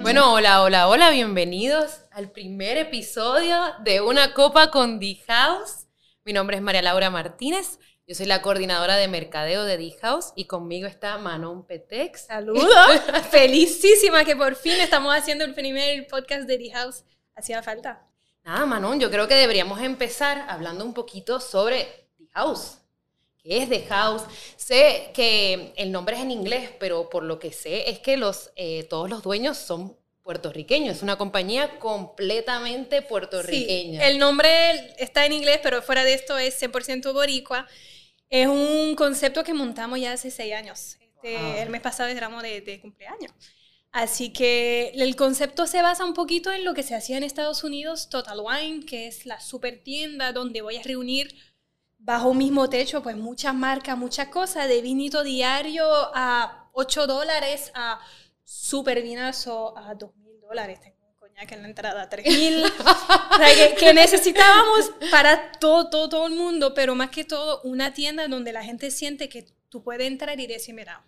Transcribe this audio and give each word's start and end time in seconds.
Bueno, 0.00 0.32
hola, 0.32 0.62
hola, 0.62 0.88
hola, 0.88 1.10
bienvenidos 1.10 2.06
al 2.10 2.30
primer 2.30 2.78
episodio 2.78 3.60
de 3.84 4.00
Una 4.00 4.32
Copa 4.32 4.70
con 4.70 4.98
The 4.98 5.16
House. 5.26 5.88
Mi 6.24 6.32
nombre 6.32 6.56
es 6.56 6.62
María 6.62 6.80
Laura 6.80 7.10
Martínez, 7.10 7.78
yo 8.06 8.14
soy 8.14 8.24
la 8.24 8.40
coordinadora 8.40 8.96
de 8.96 9.08
mercadeo 9.08 9.64
de 9.64 9.76
The 9.76 9.98
House 10.00 10.32
y 10.36 10.46
conmigo 10.46 10.86
está 10.86 11.18
Manon 11.18 11.66
Petex. 11.66 12.26
Saludos, 12.28 12.66
felicísima 13.30 14.24
que 14.24 14.36
por 14.36 14.56
fin 14.56 14.80
estamos 14.80 15.14
haciendo 15.14 15.44
el 15.44 15.52
primer 15.52 16.06
podcast 16.06 16.48
de 16.48 16.56
The 16.56 16.70
House. 16.70 17.04
Hacía 17.34 17.62
falta. 17.62 18.09
Nada, 18.50 18.66
Manon, 18.66 18.98
yo 18.98 19.12
creo 19.12 19.28
que 19.28 19.34
deberíamos 19.34 19.80
empezar 19.80 20.44
hablando 20.48 20.84
un 20.84 20.92
poquito 20.92 21.38
sobre 21.38 22.08
The 22.18 22.26
House. 22.32 22.78
¿Qué 23.40 23.58
es 23.58 23.68
The 23.68 23.86
House? 23.86 24.22
Sé 24.56 25.12
que 25.14 25.72
el 25.76 25.92
nombre 25.92 26.16
es 26.16 26.22
en 26.22 26.32
inglés, 26.32 26.68
pero 26.80 27.08
por 27.08 27.22
lo 27.22 27.38
que 27.38 27.52
sé 27.52 27.88
es 27.88 28.00
que 28.00 28.16
los, 28.16 28.50
eh, 28.56 28.82
todos 28.90 29.08
los 29.08 29.22
dueños 29.22 29.56
son 29.56 29.96
puertorriqueños. 30.24 30.96
Es 30.96 31.02
una 31.04 31.16
compañía 31.16 31.78
completamente 31.78 33.02
puertorriqueña. 33.02 34.00
Sí, 34.00 34.06
el 34.10 34.18
nombre 34.18 34.96
está 34.98 35.26
en 35.26 35.32
inglés, 35.32 35.60
pero 35.62 35.80
fuera 35.80 36.02
de 36.02 36.14
esto 36.14 36.36
es 36.36 36.60
100% 36.60 37.12
boricua. 37.12 37.68
Es 38.30 38.48
un 38.48 38.96
concepto 38.96 39.44
que 39.44 39.54
montamos 39.54 40.00
ya 40.00 40.14
hace 40.14 40.32
seis 40.32 40.54
años. 40.54 40.98
Este, 41.00 41.62
El 41.62 41.70
mes 41.70 41.82
pasado 41.82 42.08
éramos 42.08 42.42
de, 42.42 42.62
de 42.62 42.80
cumpleaños. 42.80 43.30
Así 43.92 44.32
que 44.32 44.92
el 44.94 45.16
concepto 45.16 45.66
se 45.66 45.82
basa 45.82 46.04
un 46.04 46.14
poquito 46.14 46.52
en 46.52 46.64
lo 46.64 46.74
que 46.74 46.84
se 46.84 46.94
hacía 46.94 47.16
en 47.16 47.24
Estados 47.24 47.64
Unidos, 47.64 48.08
Total 48.08 48.38
Wine, 48.40 48.86
que 48.86 49.08
es 49.08 49.26
la 49.26 49.40
super 49.40 49.82
tienda 49.82 50.32
donde 50.32 50.62
voy 50.62 50.76
a 50.76 50.82
reunir 50.82 51.34
bajo 51.98 52.28
un 52.28 52.38
mismo 52.38 52.70
techo, 52.70 53.02
pues 53.02 53.16
muchas 53.16 53.54
marcas, 53.54 53.98
muchas 53.98 54.28
cosas, 54.28 54.68
de 54.68 54.80
vinito 54.80 55.24
diario 55.24 55.84
a 56.14 56.70
8 56.72 57.06
dólares, 57.08 57.72
a 57.74 58.00
super 58.44 59.02
vinazo 59.02 59.76
a 59.76 59.94
2 59.94 60.16
mil 60.16 60.40
dólares. 60.40 60.80
Tengo 60.80 60.96
un 61.08 61.16
coñac 61.16 61.50
en 61.50 61.62
la 61.62 61.68
entrada 61.68 62.02
a 62.02 62.08
3 62.08 62.26
mil. 62.26 62.64
o 62.64 63.36
sea, 63.36 63.54
que, 63.54 63.74
que, 63.74 63.92
necesitábamos 63.92 64.92
para 65.10 65.50
todo, 65.52 65.90
todo, 65.90 66.08
todo 66.08 66.26
el 66.28 66.34
mundo, 66.34 66.74
pero 66.74 66.94
más 66.94 67.10
que 67.10 67.24
todo 67.24 67.60
una 67.62 67.92
tienda 67.92 68.28
donde 68.28 68.52
la 68.52 68.62
gente 68.62 68.92
siente 68.92 69.28
que 69.28 69.46
tú 69.68 69.82
puedes 69.82 70.06
entrar 70.06 70.38
y 70.38 70.46
decir, 70.46 70.76
mira, 70.76 71.04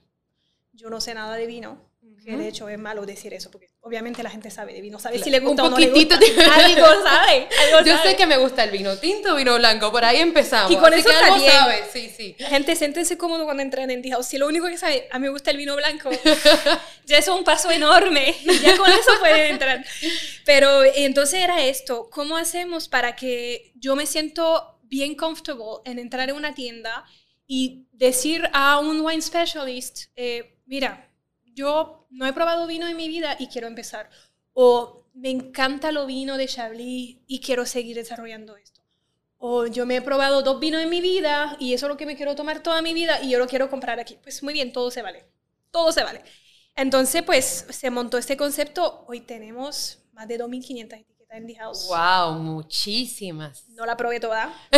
yo 0.73 0.91
no 0.91 1.01
sé 1.01 1.15
nada 1.15 1.37
de 1.37 1.47
vino, 1.47 1.92
que 2.25 2.37
de 2.37 2.49
hecho 2.49 2.69
es 2.69 2.79
malo 2.79 3.05
decir 3.05 3.35
eso, 3.35 3.51
porque 3.51 3.69
obviamente 3.81 4.23
la 4.23 4.31
gente 4.31 4.51
sabe 4.51 4.73
de 4.73 4.81
vino, 4.81 4.99
sabe 4.99 5.19
si 5.19 5.31
le 5.31 5.41
gusta 5.41 5.63
un 5.63 5.69
o 5.69 5.71
no 5.71 5.79
le 5.79 5.91
gusta. 5.91 6.17
algo 6.17 6.87
sabe, 7.03 7.49
algo 7.65 7.87
Yo 7.87 7.97
sabe. 7.97 8.11
sé 8.11 8.17
que 8.17 8.27
me 8.27 8.37
gusta 8.37 8.65
el 8.65 8.71
vino 8.71 8.97
tinto, 8.99 9.35
vino 9.35 9.57
blanco, 9.57 9.91
por 9.91 10.05
ahí 10.05 10.19
empezamos. 10.19 10.71
Y 10.71 10.77
con 10.77 10.93
Así 10.93 11.01
eso 11.01 11.09
que 11.09 11.15
algo 11.15 11.47
sabe, 11.47 11.85
sí, 11.93 12.13
sí. 12.17 12.37
La 12.39 12.49
gente 12.49 12.77
siéntense 12.77 13.19
cómodo 13.19 13.45
cuando 13.45 13.63
entran 13.63 13.91
en 13.91 14.03
House. 14.11 14.27
Si 14.27 14.39
lo 14.39 14.47
único 14.47 14.67
que 14.67 14.79
sabe, 14.79 15.09
a 15.11 15.19
mí 15.19 15.25
me 15.25 15.31
gusta 15.31 15.51
el 15.51 15.57
vino 15.57 15.77
blanco, 15.77 16.11
ya 17.07 17.19
eso 17.19 17.33
es 17.33 17.39
un 17.39 17.45
paso 17.45 17.71
enorme. 17.71 18.35
Ya 18.63 18.77
con 18.77 18.91
eso 18.91 19.11
pueden 19.21 19.53
entrar. 19.53 19.85
Pero 20.45 20.85
entonces 20.85 21.41
era 21.41 21.63
esto, 21.65 22.09
¿cómo 22.11 22.37
hacemos 22.37 22.89
para 22.89 23.17
que 23.17 23.73
yo 23.75 23.97
me 23.97 24.07
siento 24.07 24.79
bien 24.83 25.15
comfortable 25.15 25.81
en 25.85 25.99
entrar 25.99 26.29
en 26.29 26.37
una 26.37 26.55
tienda 26.55 27.05
y 27.47 27.87
decir 27.93 28.49
a 28.53 28.79
un 28.79 29.01
wine 29.01 29.23
specialist, 29.23 30.05
eh, 30.17 30.59
mira, 30.67 31.12
yo 31.55 32.07
no 32.11 32.27
he 32.27 32.33
probado 32.33 32.67
vino 32.67 32.87
en 32.87 32.97
mi 32.97 33.09
vida 33.09 33.37
y 33.39 33.49
quiero 33.49 33.67
empezar. 33.67 34.11
O 34.53 35.07
me 35.15 35.31
encanta 35.31 35.93
lo 35.93 36.07
vino 36.07 36.37
de 36.37 36.47
Chablis 36.47 37.19
y 37.27 37.41
quiero 37.41 37.67
seguir 37.67 37.97
desarrollando 37.97 38.57
esto. 38.57 38.83
O 39.39 39.67
yo 39.67 39.87
me 39.87 39.97
he 39.97 40.03
probado 40.03 40.43
dos 40.43 40.61
vinos 40.61 40.83
en 40.83 40.91
mi 40.91 41.01
vida 41.01 41.57
y 41.59 41.75
eso 41.75 41.87
es 41.87 41.91
lo 41.91 41.97
que 41.97 42.07
me 42.07 42.17
quiero 42.17 42.35
tomar 42.35 42.63
toda 42.63 42.81
mi 42.81 42.95
vida 42.95 43.21
y 43.21 43.31
yo 43.31 43.39
lo 43.39 43.49
quiero 43.49 43.69
comprar 43.69 43.99
aquí. 43.99 44.19
Pues 44.23 44.43
muy 44.43 44.53
bien, 44.53 44.73
todo 44.73 44.91
se 44.91 45.03
vale. 45.03 45.27
Todo 45.71 45.91
se 45.91 46.05
vale. 46.05 46.23
Entonces, 46.77 47.23
pues 47.23 47.67
se 47.69 47.91
montó 47.91 48.19
este 48.19 48.37
concepto. 48.37 49.05
Hoy 49.09 49.21
tenemos 49.21 50.05
más 50.13 50.29
de 50.29 50.39
2.500 50.39 51.12
House. 51.59 51.89
¡Wow! 51.89 52.39
Muchísimas. 52.39 53.69
No 53.71 53.87
la 53.87 53.97
probé 53.97 54.21
toda. 54.21 54.53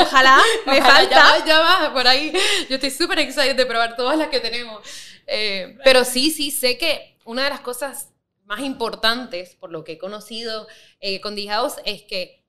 Ojalá, 0.00 0.40
me 0.66 0.78
Ojalá, 0.78 0.94
falta. 0.94 1.10
Ya 1.10 1.22
va, 1.22 1.46
ya 1.46 1.60
va, 1.60 1.92
por 1.92 2.06
ahí. 2.06 2.32
Yo 2.68 2.76
estoy 2.76 2.90
súper 2.90 3.18
excited 3.18 3.56
de 3.56 3.66
probar 3.66 3.96
todas 3.96 4.16
las 4.16 4.28
que 4.28 4.40
tenemos. 4.40 4.80
Eh, 5.26 5.76
pero 5.84 6.04
sí, 6.04 6.30
sí, 6.30 6.50
sé 6.50 6.78
que 6.78 7.18
una 7.24 7.44
de 7.44 7.50
las 7.50 7.60
cosas 7.60 8.10
más 8.44 8.60
importantes, 8.60 9.56
por 9.56 9.70
lo 9.70 9.84
que 9.84 9.92
he 9.92 9.98
conocido 9.98 10.66
eh, 11.00 11.20
con 11.20 11.34
The 11.34 11.48
House, 11.48 11.74
es 11.84 12.02
que 12.02 12.46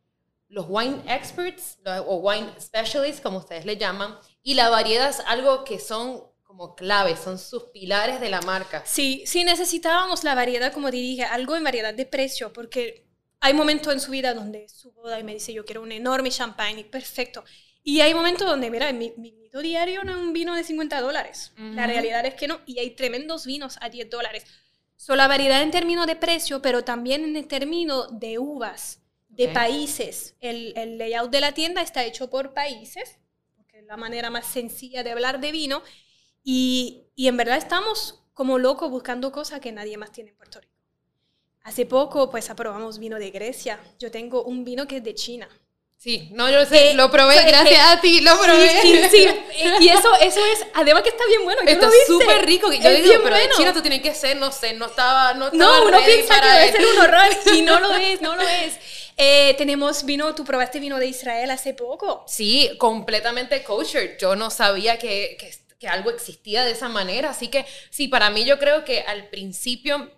los 0.47 0.65
wine 0.69 1.01
experts 1.07 1.77
o 2.05 2.17
wine 2.17 2.49
specialists, 2.59 3.21
como 3.21 3.39
ustedes 3.39 3.65
le 3.65 3.77
llaman, 3.77 4.17
y 4.41 4.53
la 4.53 4.69
variedad 4.69 5.09
es 5.09 5.19
algo 5.27 5.63
que 5.63 5.79
son 5.79 6.23
como 6.43 6.75
claves, 6.75 7.19
son 7.19 7.37
sus 7.37 7.65
pilares 7.65 8.19
de 8.19 8.29
la 8.29 8.41
marca. 8.41 8.83
Sí, 8.85 9.23
sí 9.27 9.43
necesitábamos 9.43 10.23
la 10.23 10.33
variedad, 10.33 10.73
como 10.73 10.89
te 10.89 10.97
dije, 10.97 11.23
algo 11.23 11.55
en 11.55 11.63
variedad 11.63 11.93
de 11.93 12.05
precio, 12.05 12.51
porque 12.53 13.08
hay 13.41 13.53
momentos 13.53 13.93
en 13.93 13.99
su 13.99 14.11
vida 14.11 14.33
donde 14.33 14.67
su 14.67 14.91
boda 14.91 15.19
y 15.19 15.23
me 15.23 15.33
dice, 15.33 15.53
yo 15.53 15.65
quiero 15.65 15.81
un 15.81 15.91
enorme 15.91 16.29
champagne, 16.29 16.83
perfecto. 16.83 17.43
Y 17.83 18.01
hay 18.01 18.13
momentos 18.13 18.47
donde, 18.47 18.69
mira, 18.69 18.91
mi, 18.91 19.13
mi 19.17 19.31
vino 19.31 19.61
diario 19.61 20.03
no 20.03 20.11
es 20.11 20.17
un 20.17 20.33
vino 20.33 20.55
de 20.55 20.63
50 20.63 20.99
dólares. 21.01 21.53
Uh 21.57 21.61
-huh. 21.61 21.73
La 21.75 21.87
realidad 21.87 22.25
es 22.25 22.35
que 22.35 22.47
no. 22.47 22.59
Y 22.65 22.79
hay 22.79 22.91
tremendos 22.91 23.45
vinos 23.45 23.77
a 23.81 23.89
10 23.89 24.09
dólares. 24.09 24.45
So, 24.95 25.15
la 25.15 25.27
variedad 25.27 25.61
en 25.61 25.71
términos 25.71 26.07
de 26.07 26.17
precio, 26.17 26.61
pero 26.61 26.83
también 26.83 27.35
en 27.35 27.47
términos 27.47 28.19
de 28.19 28.37
uvas, 28.37 29.01
de 29.29 29.45
okay. 29.45 29.53
países. 29.53 30.35
El, 30.41 30.73
el, 30.75 30.97
layout 30.97 31.31
de 31.31 31.39
la 31.39 31.53
tienda 31.53 31.81
está 31.81 32.03
hecho 32.03 32.29
por 32.29 32.53
países, 32.53 33.17
porque 33.55 33.79
es 33.79 33.85
la 33.85 33.95
manera 33.95 34.29
más 34.29 34.45
sencilla 34.45 35.01
de 35.03 35.11
hablar 35.11 35.39
de 35.39 35.53
vino. 35.53 35.81
Y, 36.43 37.05
y 37.15 37.27
en 37.27 37.37
verdad 37.37 37.57
estamos 37.57 38.25
como 38.33 38.59
locos 38.59 38.91
buscando 38.91 39.31
cosas 39.31 39.61
que 39.61 39.71
nadie 39.71 39.97
más 39.97 40.11
tiene 40.11 40.31
en 40.31 40.35
Puerto 40.35 40.59
Rico. 40.59 40.78
Hace 41.63 41.85
poco, 41.85 42.29
pues, 42.29 42.49
aprobamos 42.49 42.99
vino 42.99 43.17
de 43.19 43.31
Grecia. 43.31 43.79
Yo 43.99 44.11
tengo 44.11 44.43
un 44.43 44.63
vino 44.63 44.87
que 44.87 44.97
es 44.97 45.03
de 45.03 45.13
China. 45.13 45.49
Sí, 45.99 46.29
no, 46.31 46.49
yo 46.49 46.65
sé, 46.65 46.91
eh, 46.91 46.93
lo 46.93 47.11
probé, 47.11 47.41
so, 47.41 47.45
gracias 47.45 47.69
que, 47.69 47.97
a 47.97 47.99
ti, 47.99 48.21
lo 48.21 48.39
probé. 48.39 48.69
Sí, 48.81 48.95
sí, 48.95 49.09
sí, 49.11 49.27
y 49.81 49.89
eso, 49.89 50.15
eso 50.21 50.39
es, 50.45 50.65
además 50.73 51.03
que 51.03 51.09
está 51.09 51.25
bien 51.27 51.43
bueno. 51.43 51.61
Está 51.65 51.89
súper 52.07 52.45
rico. 52.45 52.71
Yo 52.71 52.89
es 52.89 53.03
digo, 53.03 53.15
pero 53.21 53.35
bueno. 53.35 53.53
China 53.57 53.73
tú 53.73 53.81
tienes 53.81 54.01
que 54.01 54.15
ser, 54.15 54.37
no 54.37 54.49
sé, 54.49 54.73
no 54.75 54.85
estaba, 54.85 55.33
no 55.33 55.47
estaba 55.47 55.79
No, 55.79 55.87
uno 55.87 55.99
piensa 56.05 56.39
que 56.39 56.47
debe 56.47 56.71
ser 56.71 56.85
un 56.85 56.97
horror 56.99 57.29
y 57.53 57.61
no 57.63 57.81
lo 57.81 57.95
es, 57.95 58.21
no 58.21 58.37
lo 58.37 58.43
es. 58.43 58.79
Eh, 59.17 59.55
tenemos 59.57 60.05
vino, 60.05 60.33
tú 60.33 60.45
probaste 60.45 60.79
vino 60.79 60.97
de 60.99 61.07
Israel 61.07 61.51
hace 61.51 61.73
poco. 61.73 62.23
Sí, 62.25 62.71
completamente 62.77 63.61
kosher. 63.61 64.17
Yo 64.17 64.37
no 64.37 64.51
sabía 64.51 64.97
que, 64.97 65.35
que, 65.37 65.51
que 65.77 65.89
algo 65.89 66.11
existía 66.11 66.63
de 66.63 66.71
esa 66.71 66.87
manera, 66.87 67.31
así 67.31 67.49
que 67.49 67.65
sí, 67.89 68.07
para 68.07 68.29
mí 68.29 68.45
yo 68.45 68.57
creo 68.57 68.85
que 68.85 69.01
al 69.01 69.27
principio 69.27 70.09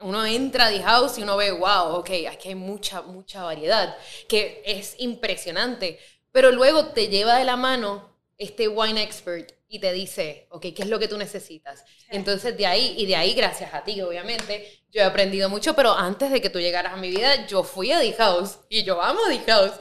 uno 0.00 0.24
entra 0.26 0.66
a 0.66 0.70
The 0.70 0.82
House 0.82 1.18
y 1.18 1.22
uno 1.22 1.36
ve, 1.36 1.50
wow, 1.52 1.96
ok, 1.96 2.10
aquí 2.30 2.48
hay 2.48 2.54
mucha, 2.54 3.02
mucha 3.02 3.42
variedad, 3.42 3.96
que 4.28 4.62
es 4.64 4.94
impresionante. 4.98 5.98
Pero 6.32 6.52
luego 6.52 6.88
te 6.88 7.08
lleva 7.08 7.38
de 7.38 7.44
la 7.44 7.56
mano 7.56 8.14
este 8.36 8.68
wine 8.68 9.02
expert 9.02 9.52
y 9.68 9.78
te 9.78 9.92
dice, 9.92 10.46
ok, 10.50 10.66
¿qué 10.74 10.82
es 10.82 10.88
lo 10.88 10.98
que 10.98 11.08
tú 11.08 11.16
necesitas? 11.16 11.84
Sí. 11.86 12.06
Entonces 12.10 12.56
de 12.56 12.66
ahí, 12.66 12.94
y 12.98 13.06
de 13.06 13.16
ahí 13.16 13.32
gracias 13.34 13.72
a 13.72 13.82
ti, 13.82 14.00
obviamente, 14.02 14.82
yo 14.90 15.00
he 15.00 15.04
aprendido 15.04 15.48
mucho, 15.48 15.74
pero 15.74 15.92
antes 15.92 16.30
de 16.30 16.40
que 16.40 16.50
tú 16.50 16.60
llegaras 16.60 16.92
a 16.92 16.96
mi 16.96 17.10
vida, 17.10 17.46
yo 17.46 17.62
fui 17.62 17.90
a 17.90 18.00
The 18.00 18.12
House 18.14 18.58
y 18.68 18.84
yo 18.84 19.00
amo 19.02 19.20
The 19.28 19.50
House. 19.50 19.72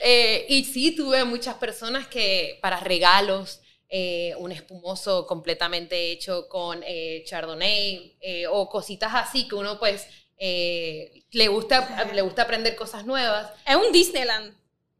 Eh, 0.00 0.46
y 0.48 0.64
sí, 0.64 0.94
tuve 0.94 1.24
muchas 1.24 1.54
personas 1.56 2.06
que 2.06 2.58
para 2.60 2.80
regalos, 2.80 3.60
eh, 3.96 4.34
un 4.38 4.50
espumoso 4.50 5.24
completamente 5.24 6.10
hecho 6.10 6.48
con 6.48 6.82
eh, 6.84 7.22
Chardonnay 7.24 8.16
eh, 8.20 8.44
o 8.48 8.68
cositas 8.68 9.12
así 9.14 9.46
que 9.46 9.54
uno 9.54 9.78
pues 9.78 10.08
le, 10.36 11.48
gusta, 11.48 12.04
le 12.12 12.20
gusta 12.22 12.42
aprender 12.42 12.74
cosas 12.74 13.06
nuevas. 13.06 13.52
Es 13.64 13.76
un 13.76 13.92
Disneyland. 13.92 14.52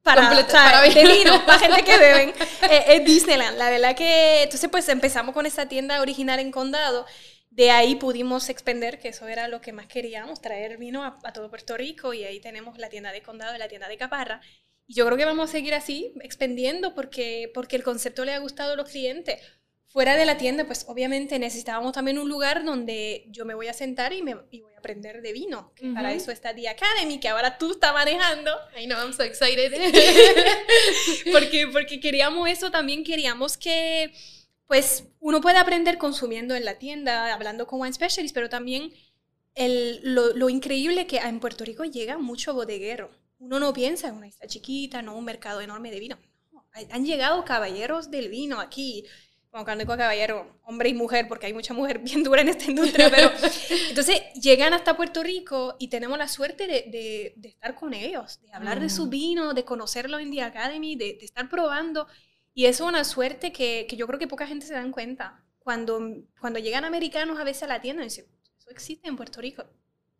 Para, 0.04 0.30
o 0.30 0.34
sea, 0.36 0.46
para 0.46 0.82
de 0.82 1.06
vino, 1.08 1.44
para 1.44 1.58
gente 1.58 1.82
que 1.82 1.98
beben, 1.98 2.34
es 2.70 3.04
Disneyland. 3.04 3.58
La 3.58 3.68
verdad 3.68 3.96
que, 3.96 4.44
entonces 4.44 4.70
pues 4.70 4.88
empezamos 4.88 5.34
con 5.34 5.44
esa 5.44 5.66
tienda 5.66 6.00
original 6.00 6.38
en 6.38 6.52
Condado, 6.52 7.04
de 7.50 7.72
ahí 7.72 7.96
pudimos 7.96 8.48
expender, 8.48 9.00
que 9.00 9.08
eso 9.08 9.26
era 9.26 9.48
lo 9.48 9.60
que 9.60 9.72
más 9.72 9.86
queríamos, 9.86 10.40
traer 10.40 10.76
vino 10.76 11.02
a, 11.02 11.18
a 11.24 11.32
todo 11.32 11.50
Puerto 11.50 11.76
Rico, 11.76 12.14
y 12.14 12.22
ahí 12.22 12.38
tenemos 12.38 12.78
la 12.78 12.90
tienda 12.90 13.10
de 13.10 13.22
Condado 13.22 13.56
y 13.56 13.58
la 13.58 13.66
tienda 13.66 13.88
de 13.88 13.96
Caparra, 13.96 14.40
y 14.86 14.94
yo 14.94 15.06
creo 15.06 15.16
que 15.16 15.24
vamos 15.24 15.48
a 15.48 15.52
seguir 15.52 15.74
así, 15.74 16.12
expendiendo, 16.22 16.94
porque, 16.94 17.50
porque 17.54 17.76
el 17.76 17.82
concepto 17.82 18.24
le 18.24 18.32
ha 18.32 18.38
gustado 18.38 18.72
a 18.72 18.76
los 18.76 18.90
clientes. 18.90 19.40
Fuera 19.86 20.16
de 20.16 20.26
la 20.26 20.36
tienda, 20.36 20.64
pues 20.64 20.84
obviamente 20.88 21.38
necesitábamos 21.38 21.92
también 21.92 22.18
un 22.18 22.28
lugar 22.28 22.64
donde 22.64 23.26
yo 23.28 23.44
me 23.44 23.54
voy 23.54 23.68
a 23.68 23.72
sentar 23.72 24.12
y, 24.12 24.22
me, 24.22 24.36
y 24.50 24.60
voy 24.60 24.72
a 24.74 24.78
aprender 24.78 25.22
de 25.22 25.32
vino. 25.32 25.72
Uh 25.80 25.86
-huh. 25.86 25.94
Para 25.94 26.12
eso 26.12 26.32
está 26.32 26.52
The 26.54 26.68
Academy, 26.68 27.20
que 27.20 27.28
ahora 27.28 27.56
tú 27.58 27.70
estás 27.72 27.94
manejando. 27.94 28.50
I 28.76 28.86
know, 28.86 28.98
I'm 28.98 29.12
so 29.12 29.22
excited. 29.22 29.72
porque, 31.32 31.68
porque 31.68 32.00
queríamos 32.00 32.48
eso, 32.48 32.70
también 32.72 33.04
queríamos 33.04 33.56
que 33.56 34.12
pues 34.66 35.04
uno 35.20 35.40
puede 35.40 35.58
aprender 35.58 35.98
consumiendo 35.98 36.54
en 36.56 36.64
la 36.64 36.78
tienda, 36.78 37.32
hablando 37.32 37.66
con 37.66 37.80
wine 37.80 37.92
specialist, 37.92 38.34
pero 38.34 38.48
también 38.48 38.92
el, 39.54 40.00
lo, 40.02 40.34
lo 40.34 40.48
increíble 40.48 41.06
que 41.06 41.18
en 41.18 41.38
Puerto 41.38 41.64
Rico 41.64 41.84
llega 41.84 42.18
mucho 42.18 42.52
bodeguero 42.54 43.10
uno 43.44 43.60
no 43.60 43.72
piensa 43.72 44.08
en 44.08 44.14
una 44.14 44.26
isla 44.26 44.46
chiquita, 44.46 45.02
no 45.02 45.16
un 45.16 45.24
mercado 45.24 45.60
enorme 45.60 45.90
de 45.90 46.00
vino. 46.00 46.18
han 46.90 47.04
llegado 47.04 47.44
caballeros 47.44 48.10
del 48.10 48.28
vino 48.28 48.58
aquí, 48.58 49.04
como 49.50 49.64
cuando 49.64 49.84
digo 49.84 49.96
caballero, 49.96 50.58
hombre 50.64 50.88
y 50.88 50.94
mujer, 50.94 51.28
porque 51.28 51.46
hay 51.46 51.52
mucha 51.52 51.74
mujer 51.74 51.98
bien 52.02 52.24
dura 52.24 52.40
en 52.40 52.48
esta 52.48 52.70
industria, 52.70 53.10
pero 53.10 53.30
entonces 53.88 54.20
llegan 54.40 54.72
hasta 54.72 54.96
Puerto 54.96 55.22
Rico 55.22 55.76
y 55.78 55.88
tenemos 55.88 56.18
la 56.18 56.26
suerte 56.26 56.66
de, 56.66 57.34
de, 57.36 57.48
estar 57.48 57.74
con 57.74 57.94
ellos, 57.94 58.40
de 58.40 58.52
hablar 58.52 58.80
de 58.80 58.88
su 58.88 59.08
vino, 59.08 59.54
de 59.54 59.64
conocerlo 59.64 60.18
en 60.18 60.30
The 60.30 60.42
Academy, 60.42 60.96
de, 60.96 61.18
de 61.18 61.24
estar 61.24 61.48
probando. 61.48 62.08
Y 62.54 62.64
eso 62.66 62.84
es 62.84 62.88
una 62.88 63.04
suerte 63.04 63.52
que, 63.52 63.86
que, 63.88 63.96
yo 63.96 64.06
creo 64.06 64.18
que 64.18 64.26
poca 64.26 64.46
gente 64.46 64.66
se 64.66 64.74
dan 64.74 64.90
cuenta. 64.90 65.44
Cuando, 65.58 66.00
cuando 66.40 66.58
llegan 66.58 66.84
americanos 66.84 67.38
a 67.38 67.44
veces 67.44 67.64
a 67.64 67.66
la 67.66 67.80
tienda 67.80 68.02
y 68.02 68.06
dicen, 68.06 68.26
¿eso 68.58 68.70
existe 68.70 69.08
en 69.08 69.16
Puerto 69.16 69.40
Rico? 69.40 69.64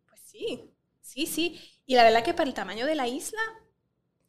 Pues 0.07 0.21
sí, 0.23 0.74
sí, 1.05 1.27
sí. 1.27 1.61
Y 1.85 1.95
la 1.95 2.03
verdad 2.03 2.23
que 2.23 2.33
para 2.33 2.49
el 2.49 2.53
tamaño 2.53 2.85
de 2.85 2.95
la 2.95 3.07
isla 3.07 3.41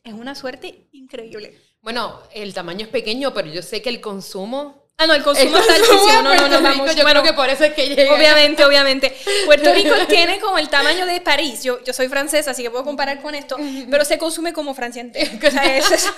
es 0.05 0.13
una 0.13 0.35
suerte 0.35 0.89
increíble. 0.93 1.59
Bueno, 1.81 2.21
el 2.33 2.53
tamaño 2.53 2.85
es 2.85 2.91
pequeño, 2.91 3.33
pero 3.33 3.49
yo 3.49 3.63
sé 3.63 3.81
que 3.81 3.89
el 3.89 4.01
consumo 4.01 4.87
Ah, 4.99 5.07
no, 5.07 5.13
el 5.13 5.23
consumo, 5.23 5.59
está 5.59 5.75
altísimo. 5.75 6.23
No, 6.23 6.35
no, 6.35 6.49
no, 6.49 6.63
vamos. 6.63 6.97
Yo 6.97 7.05
creo 7.05 7.23
que 7.23 7.35
por 7.35 7.51
eso 7.51 7.65
es 7.65 7.75
que 7.75 7.87
llega. 7.87 8.15
Obviamente, 8.15 8.65
obviamente. 8.65 9.15
Puerto 9.45 9.75
Rico 9.75 9.95
tiene 10.09 10.41
como 10.41 10.57
el 10.57 10.71
tamaño 10.71 11.05
de 11.05 11.21
París. 11.21 11.63
Yo, 11.63 11.85
yo 11.85 11.93
soy 11.93 12.09
francesa, 12.09 12.53
así 12.53 12.63
que 12.63 12.71
puedo 12.71 12.83
comparar 12.83 13.21
con 13.21 13.35
esto, 13.35 13.59
pero 13.91 14.07
se 14.07 14.17
consume 14.17 14.55
como 14.55 14.75
Francia 14.75 15.03
entera. 15.03 15.31
O 15.47 15.51
sea, 15.51 15.77
es, 15.77 16.11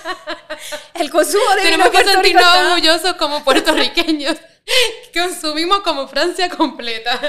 el 0.93 1.09
consumo 1.09 1.43
de 1.55 1.61
Tenemos 1.63 1.89
que 1.89 2.03
sentirnos 2.05 2.55
orgullosos 2.55 3.13
como 3.15 3.43
puertorriqueños. 3.43 4.37
Consumimos 5.13 5.81
como 5.81 6.07
Francia 6.07 6.47
completa. 6.49 7.19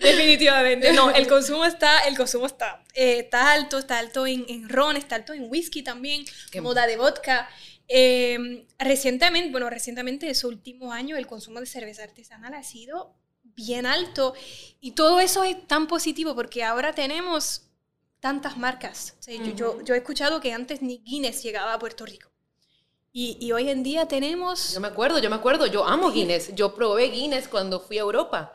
Definitivamente. 0.00 0.92
No, 0.92 1.10
el 1.10 1.26
consumo 1.28 1.64
está, 1.64 2.00
el 2.00 2.16
consumo 2.16 2.46
está, 2.46 2.82
eh, 2.94 3.20
está 3.20 3.52
alto, 3.52 3.78
está 3.78 3.98
alto 3.98 4.26
en, 4.26 4.44
en, 4.48 4.68
ron, 4.68 4.96
está 4.96 5.16
alto 5.16 5.32
en 5.32 5.50
whisky 5.50 5.82
también, 5.82 6.24
moda 6.62 6.86
de 6.86 6.96
vodka. 6.96 7.48
Eh, 7.88 8.66
recientemente, 8.78 9.50
bueno, 9.50 9.70
recientemente, 9.70 10.28
ese 10.28 10.46
último 10.46 10.92
año, 10.92 11.16
el 11.16 11.26
consumo 11.26 11.60
de 11.60 11.66
cerveza 11.66 12.02
artesanal 12.02 12.54
ha 12.54 12.62
sido 12.62 13.14
bien 13.42 13.86
alto 13.86 14.34
y 14.80 14.92
todo 14.92 15.18
eso 15.18 15.42
es 15.42 15.66
tan 15.66 15.88
positivo 15.88 16.34
porque 16.36 16.62
ahora 16.62 16.92
tenemos 16.92 17.62
tantas 18.20 18.56
marcas. 18.56 19.16
yo, 19.56 19.82
yo, 19.82 19.94
he 19.94 19.98
escuchado 19.98 20.40
que 20.40 20.52
antes 20.52 20.82
ni 20.82 20.98
Guinness 20.98 21.42
llegaba 21.42 21.72
a 21.72 21.78
Puerto 21.78 22.04
Rico. 22.04 22.30
Y, 23.10 23.36
y, 23.40 23.52
hoy 23.52 23.70
en 23.70 23.82
día 23.82 24.06
tenemos... 24.06 24.74
Yo 24.74 24.80
me 24.80 24.88
acuerdo, 24.88 25.18
yo 25.18 25.30
me 25.30 25.36
acuerdo, 25.36 25.66
yo 25.66 25.84
amo 25.84 26.10
Guinness. 26.12 26.54
Yo 26.54 26.74
probé 26.74 27.08
Guinness 27.08 27.48
cuando 27.48 27.80
fui 27.80 27.96
a 27.96 28.02
Europa. 28.02 28.54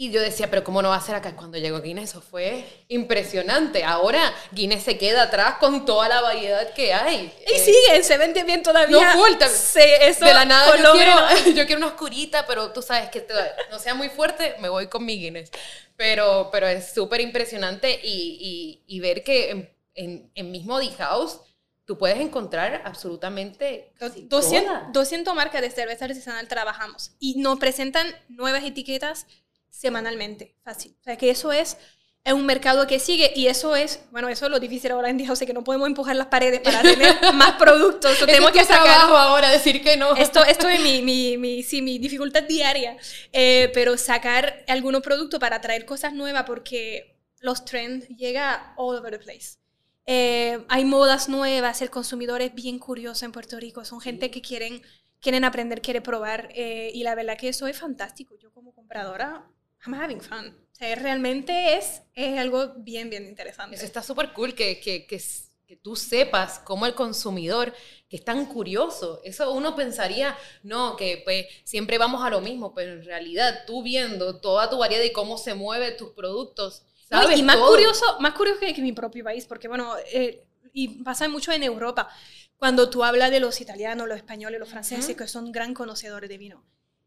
Y 0.00 0.10
yo 0.10 0.22
decía, 0.22 0.48
pero 0.48 0.64
¿cómo 0.64 0.80
no 0.80 0.88
va 0.88 0.96
a 0.96 1.00
ser 1.02 1.14
acá? 1.14 1.36
Cuando 1.36 1.58
llegó 1.58 1.82
Guinness, 1.82 2.12
eso 2.12 2.22
fue 2.22 2.64
impresionante. 2.88 3.84
Ahora 3.84 4.32
Guinness 4.50 4.84
se 4.84 4.96
queda 4.96 5.24
atrás 5.24 5.56
con 5.60 5.84
toda 5.84 6.08
la 6.08 6.22
variedad 6.22 6.72
que 6.72 6.94
hay. 6.94 7.30
Y 7.46 7.52
eh, 7.52 7.58
sigue, 7.58 8.02
se 8.02 8.16
vende 8.16 8.42
bien 8.44 8.62
todavía. 8.62 8.96
No 8.96 9.26
eso, 9.26 10.24
de 10.24 10.32
la 10.32 10.46
nada 10.46 10.74
yo 10.74 10.92
quiero, 10.92 11.12
yo 11.54 11.66
quiero, 11.66 11.76
una 11.76 11.88
oscurita, 11.88 12.46
pero 12.46 12.72
tú 12.72 12.80
sabes 12.80 13.10
que 13.10 13.26
no 13.70 13.78
sea 13.78 13.92
muy 13.92 14.08
fuerte, 14.08 14.56
me 14.58 14.70
voy 14.70 14.86
con 14.86 15.04
mi 15.04 15.20
Guinness. 15.20 15.50
Pero, 15.96 16.48
pero 16.50 16.66
es 16.66 16.94
súper 16.94 17.20
impresionante 17.20 18.00
y, 18.02 18.80
y, 18.88 18.96
y, 18.96 19.00
ver 19.00 19.22
que 19.22 19.50
en, 19.50 19.76
en, 19.92 20.32
en 20.34 20.50
mismo 20.50 20.80
The 20.80 20.92
House 20.92 21.40
tú 21.84 21.98
puedes 21.98 22.20
encontrar 22.20 22.80
absolutamente 22.86 23.92
200, 23.98 24.94
200 24.94 25.34
marcas 25.34 25.60
de 25.60 25.70
cerveza 25.70 26.06
artesanal 26.06 26.48
trabajamos 26.48 27.10
y 27.18 27.34
nos 27.38 27.58
presentan 27.58 28.06
nuevas 28.30 28.64
etiquetas 28.64 29.26
semanalmente, 29.70 30.56
fácil. 30.62 30.96
O 31.00 31.02
sea, 31.04 31.16
que 31.16 31.30
eso 31.30 31.52
es, 31.52 31.76
es 32.22 32.32
un 32.32 32.44
mercado 32.44 32.86
que 32.86 32.98
sigue 32.98 33.32
y 33.34 33.46
eso 33.46 33.74
es, 33.74 34.00
bueno, 34.10 34.28
eso 34.28 34.44
es 34.44 34.50
lo 34.50 34.60
difícil 34.60 34.90
ahora 34.90 35.08
en 35.08 35.16
día, 35.16 35.32
o 35.32 35.36
sea, 35.36 35.46
que 35.46 35.54
no 35.54 35.64
podemos 35.64 35.88
empujar 35.88 36.16
las 36.16 36.26
paredes 36.26 36.60
para 36.60 36.82
tener 36.82 37.16
más 37.34 37.52
productos. 37.52 38.18
tenemos 38.26 38.50
que 38.50 38.64
sacar 38.64 39.00
ahora, 39.10 39.50
decir 39.50 39.82
que 39.82 39.96
no. 39.96 40.14
Esto, 40.16 40.44
esto 40.44 40.68
es 40.68 40.80
mi, 40.80 41.02
mi, 41.02 41.38
mi, 41.38 41.62
sí, 41.62 41.80
mi 41.80 41.98
dificultad 41.98 42.42
diaria, 42.42 42.96
eh, 43.32 43.70
pero 43.72 43.96
sacar 43.96 44.64
algunos 44.68 45.02
productos 45.02 45.40
para 45.40 45.60
traer 45.60 45.86
cosas 45.86 46.12
nuevas 46.12 46.44
porque 46.44 47.18
los 47.40 47.64
trends 47.64 48.06
llega 48.08 48.74
all 48.76 48.96
over 48.98 49.12
the 49.12 49.18
place. 49.18 49.58
Eh, 50.06 50.64
hay 50.68 50.84
modas 50.84 51.28
nuevas, 51.28 51.80
el 51.82 51.90
consumidor 51.90 52.42
es 52.42 52.54
bien 52.54 52.78
curioso 52.78 53.24
en 53.24 53.32
Puerto 53.32 53.58
Rico, 53.58 53.84
son 53.84 54.00
gente 54.00 54.30
que 54.30 54.42
quieren, 54.42 54.82
quieren 55.20 55.44
aprender, 55.44 55.80
quieren 55.80 56.02
probar 56.02 56.48
eh, 56.54 56.90
y 56.92 57.02
la 57.02 57.14
verdad 57.14 57.38
que 57.38 57.48
eso 57.48 57.66
es 57.66 57.78
fantástico. 57.78 58.34
Yo 58.36 58.52
como 58.52 58.74
compradora 58.74 59.46
I'm 59.86 59.94
having 59.94 60.20
fun. 60.20 60.48
O 60.72 60.74
sea, 60.74 60.94
realmente 60.94 61.76
es, 61.76 62.02
es 62.14 62.38
algo 62.38 62.74
bien, 62.76 63.10
bien 63.10 63.26
interesante. 63.26 63.76
Eso 63.76 63.84
está 63.84 64.02
súper 64.02 64.32
cool 64.32 64.54
que, 64.54 64.80
que, 64.80 65.06
que, 65.06 65.22
que, 65.66 65.76
tú 65.76 65.94
sepas 65.94 66.58
cómo 66.60 66.86
el 66.86 66.94
consumidor, 66.94 67.74
que 68.08 68.16
es 68.16 68.24
tan 68.24 68.46
curioso, 68.46 69.20
eso 69.24 69.52
uno 69.52 69.76
pensaría, 69.76 70.36
no, 70.62 70.96
que 70.96 71.20
pues 71.24 71.46
siempre 71.64 71.96
vamos 71.96 72.24
a 72.24 72.30
lo 72.30 72.40
mismo, 72.40 72.74
pero 72.74 72.92
en 72.92 73.04
realidad 73.04 73.64
tú 73.66 73.82
viendo 73.82 74.40
toda 74.40 74.68
tu 74.68 74.78
variedad 74.78 75.04
y 75.04 75.12
cómo 75.12 75.38
se 75.38 75.54
mueven 75.54 75.96
tus 75.96 76.10
productos, 76.10 76.82
sabes 77.08 77.38
Y 77.38 77.42
más 77.42 77.56
curioso, 77.56 78.18
más 78.20 78.34
curioso 78.34 78.60
que, 78.60 78.74
mi 78.82 78.92
propio 78.92 79.22
país, 79.22 79.46
porque 79.46 79.68
bueno, 79.68 79.94
eh, 80.12 80.44
y 80.72 81.02
pasa 81.04 81.28
mucho 81.28 81.52
en 81.52 81.62
Europa, 81.62 82.08
cuando 82.56 82.90
tú 82.90 83.04
hablas 83.04 83.30
de 83.30 83.40
los 83.40 83.60
italianos, 83.60 84.08
los 84.08 84.16
españoles, 84.16 84.58
los 84.60 84.68
franceses, 84.68 85.16
que 85.16 85.28
son 85.28 85.52
gran 85.52 85.72
conocedores 85.72 86.28
de 86.28 86.38
vino. 86.38 86.64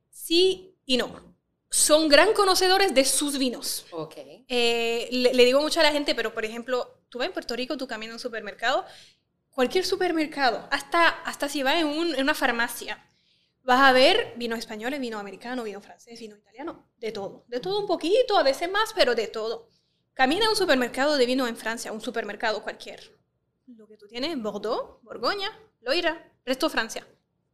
Sí 0.09 0.75
y 0.85 0.97
no 0.97 1.32
son 1.73 2.07
gran 2.07 2.33
conocedores 2.33 2.93
de 2.93 3.03
sus 3.03 3.39
vinos. 3.39 3.87
Okay. 3.89 4.45
Eh, 4.47 5.09
le, 5.11 5.43
digo 5.43 5.59
mucho 5.59 5.79
a 5.79 5.83
la 5.83 5.91
gente, 5.91 6.13
pero 6.13 6.31
por 6.31 6.45
ejemplo, 6.45 7.01
tú 7.09 7.17
vas 7.17 7.25
en 7.25 7.33
Puerto 7.33 7.55
Rico, 7.55 7.75
tú 7.77 7.87
caminas 7.87 8.11
en 8.11 8.13
un 8.13 8.19
supermercado, 8.19 8.85
cualquier 9.49 9.83
supermercado, 9.83 10.67
hasta, 10.69 11.07
hasta 11.07 11.49
si 11.49 11.63
vas 11.63 11.77
en, 11.77 11.87
en, 11.87 12.21
una 12.21 12.35
farmacia, 12.35 13.03
vas 13.63 13.79
a 13.79 13.91
ver 13.91 14.33
vinos 14.35 14.59
españoles, 14.59 14.99
vino 14.99 15.17
americano, 15.17 15.63
vino 15.63 15.81
francés, 15.81 16.19
vino 16.19 16.37
italiano, 16.37 16.91
de 16.97 17.11
todo. 17.11 17.43
De 17.47 17.59
todo 17.59 17.79
un 17.79 17.87
poquito, 17.87 18.37
a 18.37 18.43
veces 18.43 18.69
más, 18.69 18.93
pero 18.93 19.15
de 19.15 19.25
todo. 19.25 19.67
Camina 20.13 20.45
a 20.45 20.49
un 20.51 20.55
supermercado 20.55 21.17
de 21.17 21.25
vino 21.25 21.47
en 21.47 21.57
Francia, 21.57 21.91
un 21.91 22.01
supermercado 22.01 22.61
cualquier. 22.61 23.17
Lo 23.65 23.87
que 23.87 23.97
tú 23.97 24.05
tienes, 24.05 24.39
Bordeaux, 24.39 25.01
Borgoña, 25.01 25.49
Loira, 25.81 26.31
resto 26.45 26.69
Francia. 26.69 27.03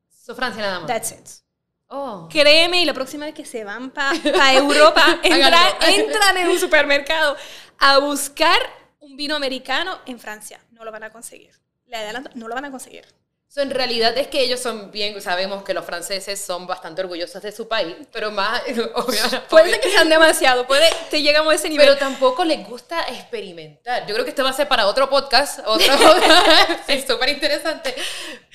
So 0.09 0.35
Francia 0.35 0.61
nada 0.61 0.79
más. 0.81 0.87
That's 0.87 1.11
it. 1.13 1.48
Oh. 1.91 2.27
Créeme, 2.29 2.83
y 2.83 2.85
la 2.85 2.93
próxima 2.93 3.25
vez 3.25 3.33
que 3.33 3.45
se 3.45 3.63
van 3.63 3.89
para 3.89 4.53
Europa, 4.53 5.19
entran 5.23 6.37
en 6.37 6.47
un 6.47 6.59
supermercado 6.59 7.35
a 7.79 7.97
buscar 7.97 8.59
un 8.99 9.17
vino 9.17 9.35
americano 9.35 9.99
en 10.05 10.19
Francia. 10.19 10.59
No 10.71 10.85
lo 10.85 10.91
van 10.91 11.03
a 11.03 11.09
conseguir. 11.09 11.51
Le 11.87 11.97
adelanto, 11.97 12.29
no 12.35 12.47
lo 12.47 12.53
van 12.53 12.65
a 12.65 12.71
conseguir. 12.71 13.07
en 13.55 13.71
realidad 13.71 14.15
es 14.19 14.27
que 14.27 14.39
ellos 14.39 14.59
son 14.59 14.91
bien, 14.91 15.19
sabemos 15.19 15.63
que 15.63 15.73
los 15.73 15.83
franceses 15.83 16.39
son 16.39 16.67
bastante 16.67 17.01
orgullosos 17.01 17.41
de 17.41 17.51
su 17.51 17.67
país, 17.67 17.95
pero 18.11 18.29
más. 18.29 18.61
Puede 19.49 19.79
que 19.79 19.89
sean 19.89 20.09
demasiado, 20.09 20.67
puede, 20.67 20.87
te 21.09 21.23
llegamos 21.23 21.51
a 21.51 21.55
ese 21.55 21.69
nivel. 21.69 21.87
Pero 21.87 21.97
tampoco 21.97 22.45
les 22.45 22.67
gusta 22.67 23.01
experimentar. 23.07 24.05
Yo 24.05 24.13
creo 24.13 24.25
que 24.25 24.29
esto 24.29 24.43
va 24.43 24.51
a 24.51 24.53
ser 24.53 24.67
para 24.67 24.85
otro 24.85 25.09
podcast, 25.09 25.61
otro, 25.65 25.91
es 26.87 27.07
súper 27.07 27.29
interesante, 27.29 27.95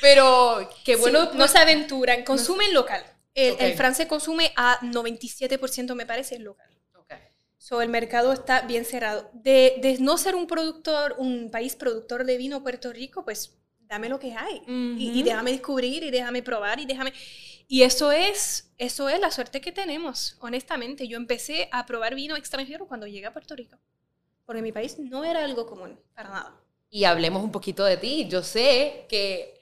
pero 0.01 0.71
qué 0.85 0.95
bueno. 0.95 1.31
no 1.33 1.49
se 1.49 1.59
aventuran, 1.59 2.23
consumen 2.23 2.73
local. 2.73 3.05
El, 3.35 3.75
francés 3.75 4.07
consume 4.07 4.53
a 4.57 4.81
97%, 4.81 5.95
me 5.95 6.07
parece, 6.07 6.39
local. 6.39 6.69
Okay. 6.95 7.19
So, 7.59 7.83
el 7.83 7.89
mercado 7.89 8.33
está 8.33 8.63
bien 8.63 8.85
cerrado. 8.85 9.29
De, 9.33 9.79
de, 9.83 9.99
no 9.99 10.19
ser 10.19 10.35
un 10.35 10.47
productor, 10.47 11.17
un 11.19 11.51
país 11.51 11.75
productor 11.75 12.25
de 12.25 12.37
vino, 12.37 12.63
Puerto 12.63 12.93
Rico, 12.93 13.25
pues 13.25 13.57
dame 13.87 14.09
lo 14.09 14.19
que 14.19 14.33
hay. 14.33 14.63
y, 14.67 15.23
déjame 15.23 15.53
descubrir, 15.53 16.03
y 16.03 16.11
déjame 16.11 16.43
probar, 16.43 16.81
y 16.81 16.87
déjame... 16.87 17.13
Y 17.67 17.83
eso 17.83 18.13
es, 18.13 18.71
eso 18.77 19.09
es 19.09 19.19
la 19.21 19.31
suerte 19.31 19.61
que 19.61 19.73
tenemos, 19.73 20.37
honestamente. 20.41 21.09
Yo 21.09 21.17
empecé 21.17 21.69
a 21.73 21.87
probar 21.87 22.15
vino 22.15 22.37
extranjero 22.37 22.87
cuando 22.87 23.07
llegué 23.07 23.27
a 23.27 23.33
Puerto 23.33 23.57
Rico. 23.57 23.79
Porque 24.45 24.59
en 24.59 24.65
mi 24.65 24.73
país 24.73 24.99
no 24.99 25.25
era 25.25 25.43
algo 25.43 25.67
común, 25.67 25.99
para 26.15 26.29
nada. 26.29 26.61
Y 26.91 27.05
hablemos 27.05 27.43
un 27.43 27.51
poquito 27.51 27.85
de 27.85 27.97
ti. 27.97 28.29
Yo 28.29 28.43
sé 28.43 29.07
que 29.09 29.54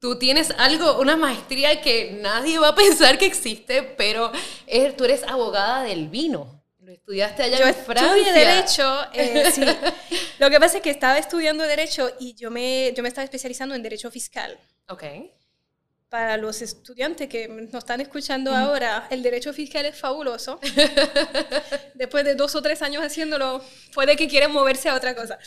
tú 0.00 0.18
tienes 0.18 0.50
algo, 0.58 0.98
una 0.98 1.16
maestría 1.16 1.80
que 1.80 2.18
nadie 2.20 2.58
va 2.58 2.68
a 2.68 2.74
pensar 2.74 3.18
que 3.18 3.26
existe, 3.26 3.82
pero 3.82 4.32
tú 4.96 5.04
eres 5.04 5.22
abogada 5.22 5.82
del 5.84 6.08
vino. 6.08 6.60
Lo 6.80 6.90
estudiaste 6.90 7.44
allá 7.44 7.68
en 7.68 7.74
Francia. 7.74 8.08
Yo 8.08 8.16
estudié 8.16 8.32
Derecho, 8.32 9.12
eh, 9.12 9.50
sí. 9.54 9.62
Lo 10.38 10.50
que 10.50 10.58
pasa 10.58 10.78
es 10.78 10.82
que 10.82 10.90
estaba 10.90 11.18
estudiando 11.18 11.64
Derecho 11.64 12.10
y 12.18 12.34
yo 12.34 12.50
me, 12.50 12.92
yo 12.96 13.02
me 13.02 13.08
estaba 13.08 13.24
especializando 13.24 13.74
en 13.74 13.82
Derecho 13.82 14.10
Fiscal. 14.10 14.58
Ok 14.88 15.04
para 16.10 16.36
los 16.36 16.60
estudiantes 16.60 17.28
que 17.28 17.46
nos 17.46 17.72
están 17.72 18.00
escuchando 18.00 18.52
ahora, 18.52 19.06
el 19.10 19.22
derecho 19.22 19.52
fiscal 19.52 19.86
es 19.86 19.96
fabuloso. 19.96 20.58
Después 21.94 22.24
de 22.24 22.34
dos 22.34 22.52
o 22.56 22.60
tres 22.60 22.82
años 22.82 23.00
haciéndolo, 23.02 23.64
puede 23.94 24.16
que 24.16 24.26
quieran 24.26 24.50
moverse 24.52 24.88
a 24.88 24.96
otra 24.96 25.14
cosa. 25.14 25.38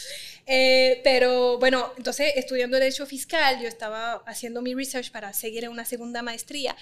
Eh, 0.46 1.02
pero 1.04 1.60
bueno, 1.60 1.92
entonces 1.98 2.32
estudiando 2.38 2.80
derecho 2.80 3.06
fiscal, 3.06 3.62
yo 3.62 3.68
estaba 3.68 4.24
haciendo 4.26 4.62
mi 4.62 4.74
research 4.74 5.12
para 5.12 5.34
seguir 5.34 5.66
en 5.66 5.72
una 5.72 5.84
segunda 5.84 6.22
maestría. 6.22 6.78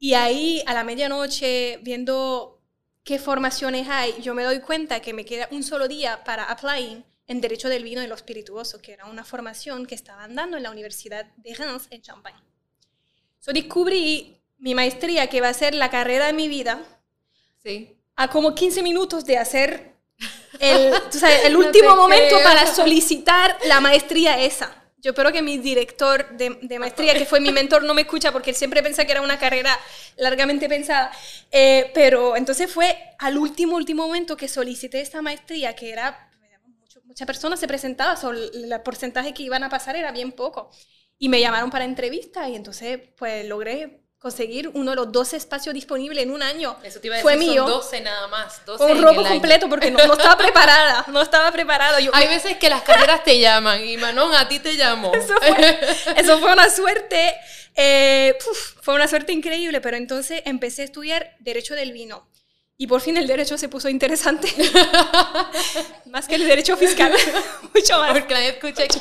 Y 0.00 0.14
ahí 0.14 0.64
a 0.66 0.74
la 0.74 0.82
medianoche, 0.82 1.78
viendo 1.82 2.60
qué 3.04 3.20
formaciones 3.20 3.86
hay, 3.88 4.12
yo 4.20 4.34
me 4.34 4.42
doy 4.42 4.58
cuenta 4.58 5.00
que 5.00 5.12
me 5.12 5.24
queda 5.24 5.46
un 5.52 5.62
solo 5.62 5.86
día 5.86 6.24
para 6.24 6.44
applying 6.44 7.04
en 7.28 7.40
Derecho 7.40 7.68
del 7.68 7.84
Vino 7.84 8.02
y 8.02 8.08
lo 8.08 8.16
Espirituoso, 8.16 8.82
que 8.82 8.92
era 8.92 9.06
una 9.06 9.24
formación 9.24 9.86
que 9.86 9.94
estaban 9.94 10.34
dando 10.34 10.56
en 10.56 10.64
la 10.64 10.72
Universidad 10.72 11.26
de 11.36 11.54
Reims 11.54 11.86
en 11.90 12.02
Champagne. 12.02 12.49
So 13.40 13.52
descubrí 13.52 14.40
mi 14.58 14.74
maestría, 14.74 15.26
que 15.28 15.40
va 15.40 15.48
a 15.48 15.54
ser 15.54 15.74
la 15.74 15.90
carrera 15.90 16.26
de 16.26 16.32
mi 16.34 16.48
vida, 16.48 16.80
sí. 17.62 17.96
a 18.16 18.28
como 18.28 18.54
15 18.54 18.82
minutos 18.82 19.24
de 19.24 19.38
hacer 19.38 19.94
el, 20.60 20.94
el 21.44 21.56
último 21.56 21.96
momento 21.96 22.36
para 22.44 22.66
solicitar 22.66 23.56
la 23.66 23.80
maestría 23.80 24.38
esa. 24.40 24.76
Yo 25.02 25.12
espero 25.12 25.32
que 25.32 25.40
mi 25.40 25.56
director 25.56 26.28
de, 26.36 26.78
maestría, 26.78 27.14
que 27.14 27.24
fue 27.24 27.40
mi 27.40 27.52
mentor, 27.52 27.84
no 27.84 27.94
me 27.94 28.02
escucha 28.02 28.32
porque 28.32 28.50
él 28.50 28.56
siempre 28.56 28.82
pensaba 28.82 29.06
que 29.06 29.12
era 29.12 29.22
una 29.22 29.38
carrera 29.38 29.78
largamente 30.18 30.68
pensada. 30.68 31.10
Eh, 31.50 31.90
pero 31.94 32.36
entonces 32.36 32.70
fue 32.70 32.98
al 33.18 33.38
último, 33.38 33.76
último 33.76 34.06
momento 34.06 34.36
que 34.36 34.46
solicité 34.46 35.00
esta 35.00 35.22
maestría, 35.22 35.74
que 35.74 35.90
era, 35.90 36.30
muchas 37.04 37.26
personas 37.26 37.58
se 37.58 37.66
presentaban, 37.66 38.18
el 38.52 38.80
porcentaje 38.82 39.32
que 39.32 39.42
iban 39.42 39.64
a 39.64 39.70
pasar 39.70 39.96
era 39.96 40.12
bien 40.12 40.32
poco. 40.32 40.70
Y 41.20 41.28
me 41.28 41.38
llamaron 41.38 41.70
para 41.70 41.84
entrevista 41.84 42.48
y 42.48 42.56
entonces 42.56 42.98
pues 43.16 43.46
logré 43.46 44.00
conseguir 44.18 44.70
uno 44.74 44.90
de 44.90 44.96
los 44.96 45.12
12 45.12 45.36
espacios 45.36 45.74
disponibles 45.74 46.24
en 46.24 46.30
un 46.30 46.42
año. 46.42 46.76
Eso 46.82 46.98
te 46.98 47.08
iba 47.08 47.16
a 47.16 47.18
decir, 47.18 47.30
fue 47.30 47.36
mío. 47.36 47.66
Son 47.66 47.78
12 47.78 48.00
nada 48.00 48.26
más. 48.28 48.64
12 48.64 48.84
un 48.84 49.02
robo 49.02 49.22
completo 49.22 49.68
porque 49.68 49.90
no, 49.90 49.98
estaba 49.98 50.38
preparada, 50.38 51.04
no 51.08 51.20
estaba 51.20 51.52
preparada. 51.52 51.98
Hay 52.14 52.28
veces 52.28 52.56
que 52.56 52.70
las 52.70 52.80
carreras 52.82 53.22
te 53.22 53.38
llaman 53.38 53.84
y 53.84 53.98
Manon 53.98 54.34
a 54.34 54.48
ti 54.48 54.58
te 54.60 54.76
llamó. 54.78 55.12
Eso 55.14 55.34
fue, 55.36 55.80
eso 56.16 56.38
fue 56.38 56.52
una 56.52 56.70
suerte, 56.70 57.34
eh, 57.76 58.38
fue 58.80 58.94
una 58.94 59.08
suerte 59.08 59.32
increíble, 59.32 59.82
pero 59.82 59.98
entonces 59.98 60.42
empecé 60.46 60.82
a 60.82 60.84
estudiar 60.86 61.36
Derecho 61.40 61.74
del 61.74 61.92
Vino. 61.92 62.29
Y 62.80 62.86
por 62.86 63.02
fin 63.02 63.18
el 63.18 63.26
derecho 63.26 63.58
se 63.58 63.68
puso 63.68 63.90
interesante. 63.90 64.48
más 66.06 66.26
que 66.26 66.36
el 66.36 66.46
derecho 66.46 66.78
fiscal. 66.78 67.12
Mucho 67.74 67.98
más. 67.98 68.12
Porque 68.12 68.32
nadie 68.32 68.48
escucha 68.48 68.84
aquí. 68.84 68.98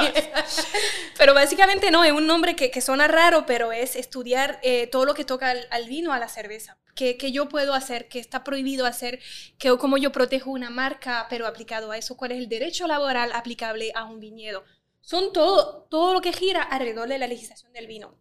pero 1.18 1.34
básicamente 1.34 1.90
no, 1.90 2.04
es 2.04 2.12
un 2.12 2.28
nombre 2.28 2.58
que, 2.58 2.72
que 2.72 2.82
suena 2.82 3.08
raro, 3.08 3.46
pero 3.46 3.72
es 3.72 3.96
estudiar 3.96 4.60
eh, 4.64 4.88
todo 4.88 5.06
lo 5.06 5.14
que 5.14 5.24
toca 5.24 5.56
al, 5.72 5.88
vino, 5.88 6.12
a 6.12 6.20
la 6.20 6.28
cerveza. 6.28 6.78
¿Qué, 6.94 7.16
¿Qué, 7.16 7.32
yo 7.32 7.48
puedo 7.48 7.74
hacer? 7.74 8.10
¿Qué 8.10 8.20
está 8.20 8.44
prohibido 8.44 8.86
hacer? 8.86 9.22
¿Qué, 9.58 9.70
¿Cómo 9.78 9.98
yo 9.98 10.12
protejo 10.12 10.52
una 10.52 10.70
marca, 10.70 11.28
pero 11.30 11.48
aplicado 11.48 11.92
a 11.92 11.98
eso? 11.98 12.18
¿Cuál 12.18 12.34
es 12.34 12.40
el 12.40 12.50
derecho 12.50 12.86
laboral 12.86 13.32
aplicable 13.32 13.94
a 13.96 14.04
un 14.04 14.20
viñedo? 14.20 14.66
Son 15.00 15.32
todo, 15.32 15.88
todo 15.90 16.12
lo 16.12 16.20
que 16.20 16.34
gira 16.34 16.64
alrededor 16.64 17.08
de 17.08 17.18
la 17.18 17.28
legislación 17.28 17.72
del 17.72 17.88
vino 17.88 18.18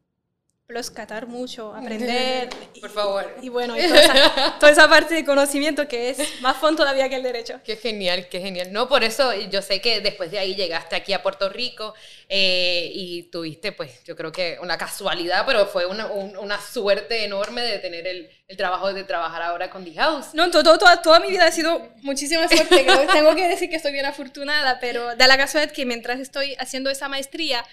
plus 0.69 0.91
catar 0.91 1.27
mucho, 1.27 1.75
aprender. 1.75 2.51
Por 2.79 2.91
favor. 2.91 3.35
Y, 3.41 3.49
bueno, 3.49 3.75
toda, 4.61 4.71
esa, 4.71 4.87
parte 4.87 5.15
de 5.15 5.25
conocimiento 5.25 5.89
que 5.89 6.11
es 6.11 6.43
más 6.43 6.59
fondo 6.59 6.83
todavía 6.83 7.09
que 7.09 7.17
el 7.17 7.23
derecho. 7.23 7.59
Qué 7.65 7.77
genial, 7.77 8.29
qué 8.29 8.39
genial. 8.39 8.71
No, 8.71 8.87
por 8.87 9.03
eso 9.03 9.33
yo 9.51 9.63
sé 9.63 9.81
que 9.81 10.03
después 10.03 10.31
de 10.31 10.39
ahí 10.39 10.55
llegaste 10.55 10.95
aquí 10.95 11.15
a 11.15 11.23
Puerto 11.23 11.49
Rico 11.49 11.95
eh, 12.29 12.91
y 12.93 13.23
tuviste, 13.25 13.73
pues, 13.73 14.05
yo 14.05 14.15
creo 14.15 14.31
que 14.31 14.59
una 14.61 14.77
casualidad, 14.77 15.45
pero 15.47 15.65
fue 15.67 15.87
una, 15.87 16.05
una 16.07 16.61
suerte 16.61 17.25
enorme 17.25 17.63
de 17.63 17.79
tener 17.79 18.07
el, 18.07 18.29
el, 18.47 18.57
trabajo 18.59 18.93
de 18.93 19.05
trabajar 19.05 19.41
ahora 19.41 19.71
con 19.71 19.87
The 19.87 19.95
House. 19.95 20.35
No, 20.35 20.51
todo, 20.51 20.77
toda, 20.77 21.01
toda 21.01 21.19
mi 21.19 21.31
vida 21.31 21.47
ha 21.47 21.53
sido 21.53 21.95
muchísima 22.03 22.47
suerte. 22.47 22.87
tengo 23.13 23.35
que 23.35 23.49
decir 23.49 23.71
que 23.71 23.77
estoy 23.77 23.93
bien 23.93 24.05
afortunada, 24.05 24.79
pero 24.81 25.17
da 25.17 25.27
la 25.27 25.39
casualidad 25.39 25.73
que 25.73 25.87
mientras 25.87 26.21
estoy 26.21 26.55
haciendo 26.59 26.91
esa 26.91 27.09
maestría, 27.09 27.65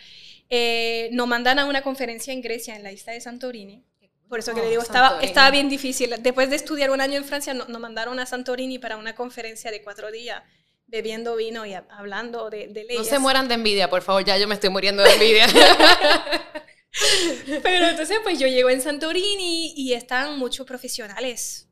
eh, 0.50 1.10
nos 1.12 1.28
mandan 1.28 1.60
a 1.60 1.66
una 1.66 1.82
conferencia 1.82 2.34
en 2.34 2.42
Grecia, 2.42 2.76
en 2.76 2.84
la 2.84 2.92
isla 2.92 3.14
de 3.14 3.22
Santorini. 3.22 3.84
Por 4.28 4.40
eso 4.40 4.56
que 4.56 4.62
le 4.62 4.70
digo, 4.70 4.82
estaba, 4.82 5.22
estaba 5.22 5.52
bien 5.52 5.70
difícil. 5.70 6.16
Después 6.20 6.50
de 6.50 6.56
estudiar 6.56 6.90
un 6.90 7.00
año 7.00 7.18
en 7.18 7.26
Francia, 7.26 7.54
nos 7.54 7.80
mandaron 7.80 8.20
a 8.20 8.26
Santorini 8.26 8.80
para 8.80 8.98
una 8.98 9.14
conferencia 9.14 9.70
de 9.70 9.84
cuatro 9.84 10.12
días, 10.12 10.42
bebiendo 10.88 11.36
vino 11.36 11.66
y 11.66 11.74
hablando 11.74 12.50
de, 12.50 12.68
de 12.68 12.84
leyes. 12.86 12.98
No 12.98 13.04
se 13.04 13.20
mueran 13.20 13.48
de 13.48 13.54
envidia, 13.54 13.90
por 13.90 14.02
favor, 14.02 14.26
ya 14.26 14.38
yo 14.38 14.48
me 14.48 14.56
estoy 14.56 14.72
muriendo 14.72 15.04
de 15.04 15.14
envidia. 15.14 15.48
Pero 17.64 17.88
entonces, 17.88 18.18
pues 18.24 18.40
yo 18.40 18.48
llego 18.48 18.70
en 18.70 18.82
Santorini 18.82 19.74
y 19.76 19.94
están 19.94 20.40
muchos 20.40 20.66
profesionales 20.66 21.70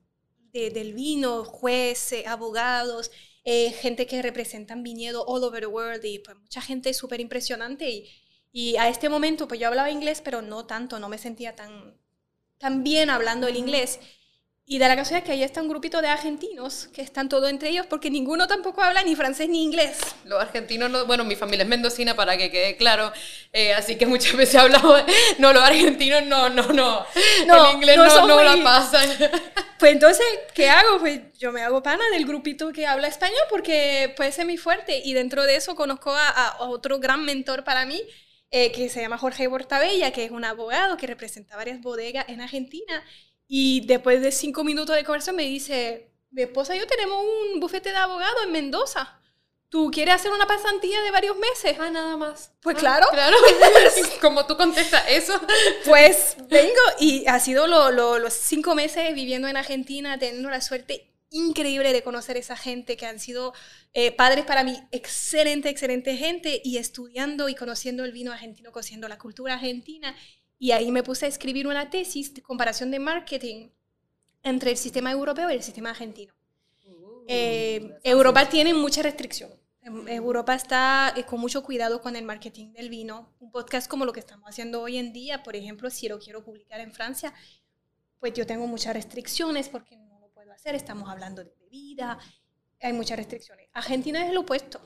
del 0.52 0.94
vino, 0.94 1.44
jueces, 1.46 2.28
abogados, 2.28 3.10
eh, 3.44 3.72
gente 3.72 4.06
que 4.06 4.22
representan 4.22 4.84
viñedo 4.84 5.26
all 5.26 5.44
over 5.44 5.62
the 5.62 5.68
world 5.68 6.06
y 6.06 6.20
pues 6.20 6.38
mucha 6.38 6.62
gente 6.62 6.94
súper 6.94 7.20
impresionante 7.20 7.90
y 7.90 8.10
y 8.56 8.78
a 8.78 8.88
este 8.88 9.10
momento, 9.10 9.48
pues 9.48 9.60
yo 9.60 9.68
hablaba 9.68 9.90
inglés, 9.90 10.22
pero 10.24 10.44
no 10.44 10.66
tanto, 10.68 11.00
no 11.00 11.10
me 11.10 11.18
sentía 11.18 11.56
tan, 11.56 11.98
tan 12.60 12.84
bien 12.84 13.10
hablando 13.10 13.48
el 13.48 13.58
inglés. 13.58 14.00
Y 14.66 14.78
da 14.78 14.88
la 14.88 14.96
casualidad 14.96 15.26
que 15.26 15.34
ahí 15.34 15.44
está 15.44 15.60
un 15.62 15.68
grupito 15.68 16.02
de 16.02 16.08
argentinos 16.08 16.88
que 16.94 17.02
están 17.02 17.28
todos 17.28 17.50
entre 17.50 17.70
ellos 17.70 17.86
porque 17.88 18.10
ninguno 18.10 18.48
tampoco 18.48 18.82
habla 18.82 19.02
ni 19.02 19.16
francés 19.16 19.50
ni 19.50 19.62
inglés. 19.64 19.98
Los 20.24 20.40
argentinos, 20.40 20.90
no, 20.90 21.06
bueno, 21.06 21.26
mi 21.26 21.36
familia 21.36 21.64
es 21.64 21.70
mendocina 21.70 22.16
para 22.16 22.38
que 22.38 22.50
quede 22.52 22.78
claro, 22.78 23.12
eh, 23.52 23.74
así 23.74 23.98
que 23.98 24.06
muchas 24.06 24.38
veces 24.38 24.56
he 24.56 24.60
hablado, 24.60 25.04
no, 25.40 25.52
los 25.52 25.64
argentinos 25.64 26.24
no, 26.26 26.48
no, 26.50 26.68
no, 26.68 27.06
no 27.48 27.70
el 27.70 27.76
inglés 27.76 27.98
no, 27.98 28.06
no, 28.06 28.28
no 28.28 28.44
la 28.44 28.64
pasan. 28.64 29.10
Pues 29.80 29.92
entonces, 29.92 30.26
¿qué 30.54 30.70
hago? 30.70 31.00
Pues 31.00 31.20
yo 31.38 31.52
me 31.52 31.62
hago 31.62 31.84
pana 31.84 32.06
del 32.14 32.26
grupito 32.26 32.72
que 32.72 32.88
habla 32.88 33.10
español 33.10 33.42
porque 33.50 34.14
puede 34.16 34.32
ser 34.32 34.46
muy 34.46 34.56
fuerte 34.56 35.02
y 35.04 35.14
dentro 35.14 35.44
de 35.44 35.58
eso 35.58 35.76
conozco 35.76 36.12
a, 36.16 36.30
a 36.30 36.62
otro 36.62 37.00
gran 37.00 37.26
mentor 37.26 37.66
para 37.66 37.86
mí 37.86 38.02
eh, 38.56 38.72
que 38.72 38.88
se 38.88 39.02
llama 39.02 39.18
Jorge 39.18 39.48
Bortabella, 39.48 40.12
que 40.12 40.26
es 40.26 40.32
un 40.32 40.46
abogado 40.46 40.96
que 40.96 41.08
representa 41.08 41.56
varias 41.56 41.82
bodegas 41.82 42.26
en 42.30 42.40
Argentina. 42.40 43.04
Y 43.48 43.88
después 43.88 44.22
de 44.22 44.32
cinco 44.32 44.64
minutos 44.64 44.96
de 44.96 45.04
conversación 45.04 45.38
me 45.38 45.42
dice, 45.42 46.12
mi 46.30 46.44
esposa 46.44 46.76
y 46.76 46.80
yo 46.80 46.86
tenemos 46.86 47.20
un 47.20 47.60
bufete 47.60 47.90
de 47.90 47.96
abogado 47.96 48.44
en 48.44 48.52
Mendoza. 48.52 49.20
¿Tú 49.70 49.90
quieres 49.92 50.14
hacer 50.14 50.32
una 50.32 50.46
pasantía 50.46 51.02
de 51.02 51.10
varios 51.10 51.36
meses? 51.36 51.76
Ah, 51.80 51.90
nada 51.90 52.16
más. 52.16 52.52
Pues 52.62 52.76
ah, 52.76 52.80
claro. 52.80 53.08
Claro. 53.10 53.38
Como 54.22 54.46
tú 54.46 54.56
contestas 54.56 55.04
eso. 55.10 55.34
Pues 55.84 56.38
vengo 56.48 56.82
y 57.00 57.26
ha 57.26 57.40
sido 57.40 57.66
los 57.66 58.34
cinco 58.34 58.76
meses 58.76 59.16
viviendo 59.16 59.48
en 59.48 59.58
Argentina, 59.58 60.20
teniendo 60.20 60.52
la 60.52 60.62
suerte 60.62 61.12
increíble 61.34 61.92
de 61.92 62.04
conocer 62.04 62.38
esa 62.38 62.56
gente 62.56 62.96
que 62.96 63.06
han 63.06 63.20
sido 63.20 63.54
eh, 63.94 64.12
padres 64.12 64.46
para 64.46 64.64
mí, 64.64 64.80
excelente, 64.92 65.68
excelente 65.68 66.16
gente, 66.16 66.62
y 66.64 66.78
estudiando 66.78 67.50
y 67.50 67.56
conociendo 67.56 68.06
el 68.06 68.12
vino 68.12 68.32
argentino, 68.32 68.72
conociendo 68.72 69.08
la 69.08 69.18
cultura 69.18 69.56
argentina. 69.56 70.16
Y 70.60 70.72
ahí 70.72 70.92
me 70.92 71.04
puse 71.04 71.26
a 71.26 71.30
escribir 71.30 71.68
una 71.68 71.90
tesis 71.90 72.34
de 72.34 72.42
comparación 72.42 72.92
de 72.92 73.00
marketing 73.00 73.70
entre 74.44 74.72
el 74.72 74.78
sistema 74.78 75.12
europeo 75.12 75.50
y 75.50 75.56
el 75.56 75.64
sistema 75.64 75.90
argentino. 75.90 76.34
Uh, 76.86 77.26
eh, 77.28 77.98
Europa 78.04 78.48
tiene 78.48 78.74
mucha 78.74 79.02
restricción. 79.02 79.52
Europa 80.08 80.56
está 80.56 81.14
eh, 81.18 81.26
con 81.26 81.42
mucho 81.42 81.64
cuidado 81.64 82.02
con 82.02 82.16
el 82.16 82.24
marketing 82.24 82.72
del 82.72 82.90
vino. 82.90 83.34
Un 83.40 83.52
podcast 83.52 83.90
como 83.90 84.06
lo 84.06 84.14
que 84.14 84.22
estamos 84.22 84.48
haciendo 84.48 84.82
hoy 84.82 84.98
en 84.98 85.12
día, 85.12 85.44
por 85.44 85.56
ejemplo, 85.56 85.90
si 85.90 86.08
lo 86.08 86.20
quiero 86.20 86.44
publicar 86.44 86.80
en 86.80 86.94
Francia, 86.94 87.34
pues 88.20 88.34
yo 88.34 88.46
tengo 88.46 88.68
muchas 88.68 88.94
restricciones 88.94 89.68
porque 89.68 89.98
hacer, 90.64 90.76
estamos 90.76 91.10
hablando 91.10 91.44
de 91.44 91.54
bebida, 91.60 92.18
hay 92.82 92.94
muchas 92.94 93.18
restricciones. 93.18 93.68
Argentina 93.74 94.24
es 94.24 94.30
el 94.30 94.38
opuesto, 94.38 94.80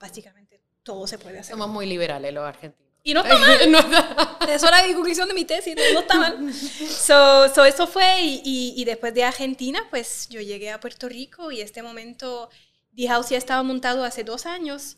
básicamente 0.00 0.60
todo 0.82 1.06
se 1.06 1.16
puede 1.16 1.38
hacer. 1.38 1.52
Somos 1.52 1.68
muy 1.68 1.86
liberales 1.86 2.34
los 2.34 2.44
argentinos. 2.44 2.84
Y 3.04 3.14
no 3.14 3.22
está 3.22 3.38
mal. 3.38 3.70
no 3.70 4.48
Eso 4.48 4.66
era 4.66 4.84
la 4.84 4.94
conclusión 4.94 5.28
de 5.28 5.34
mi 5.34 5.44
tesis, 5.44 5.76
no, 5.76 6.00
está 6.00 6.16
mal. 6.16 6.52
So, 6.52 7.54
so 7.54 7.64
eso 7.64 7.86
fue 7.86 8.20
y, 8.20 8.74
y, 8.76 8.84
después 8.84 9.14
de 9.14 9.22
Argentina, 9.22 9.80
pues 9.90 10.28
yo 10.28 10.40
llegué 10.40 10.72
a 10.72 10.80
Puerto 10.80 11.08
Rico 11.08 11.52
y 11.52 11.60
este 11.60 11.82
momento 11.82 12.50
The 12.96 13.06
House 13.06 13.28
ya 13.28 13.38
estaba 13.38 13.62
montado 13.62 14.02
hace 14.02 14.24
dos 14.24 14.44
años. 14.44 14.96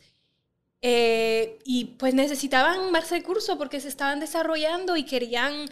Eh, 0.80 1.58
y 1.64 1.96
pues 1.98 2.14
necesitaban 2.14 2.92
más 2.92 3.10
recursos 3.10 3.58
porque 3.58 3.80
se 3.80 3.88
estaban 3.88 4.20
desarrollando 4.20 4.96
y 4.96 5.04
querían 5.04 5.68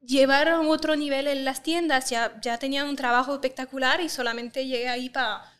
llevar 0.00 0.48
a 0.48 0.60
otro 0.60 0.96
nivel 0.96 1.26
en 1.26 1.44
las 1.44 1.62
tiendas. 1.62 2.10
Ya, 2.10 2.38
ya 2.42 2.58
tenían 2.58 2.88
un 2.88 2.96
trabajo 2.96 3.34
espectacular 3.34 4.00
y 4.00 4.08
solamente 4.08 4.66
llegué 4.66 4.88
ahí 4.88 5.10
para 5.10 5.52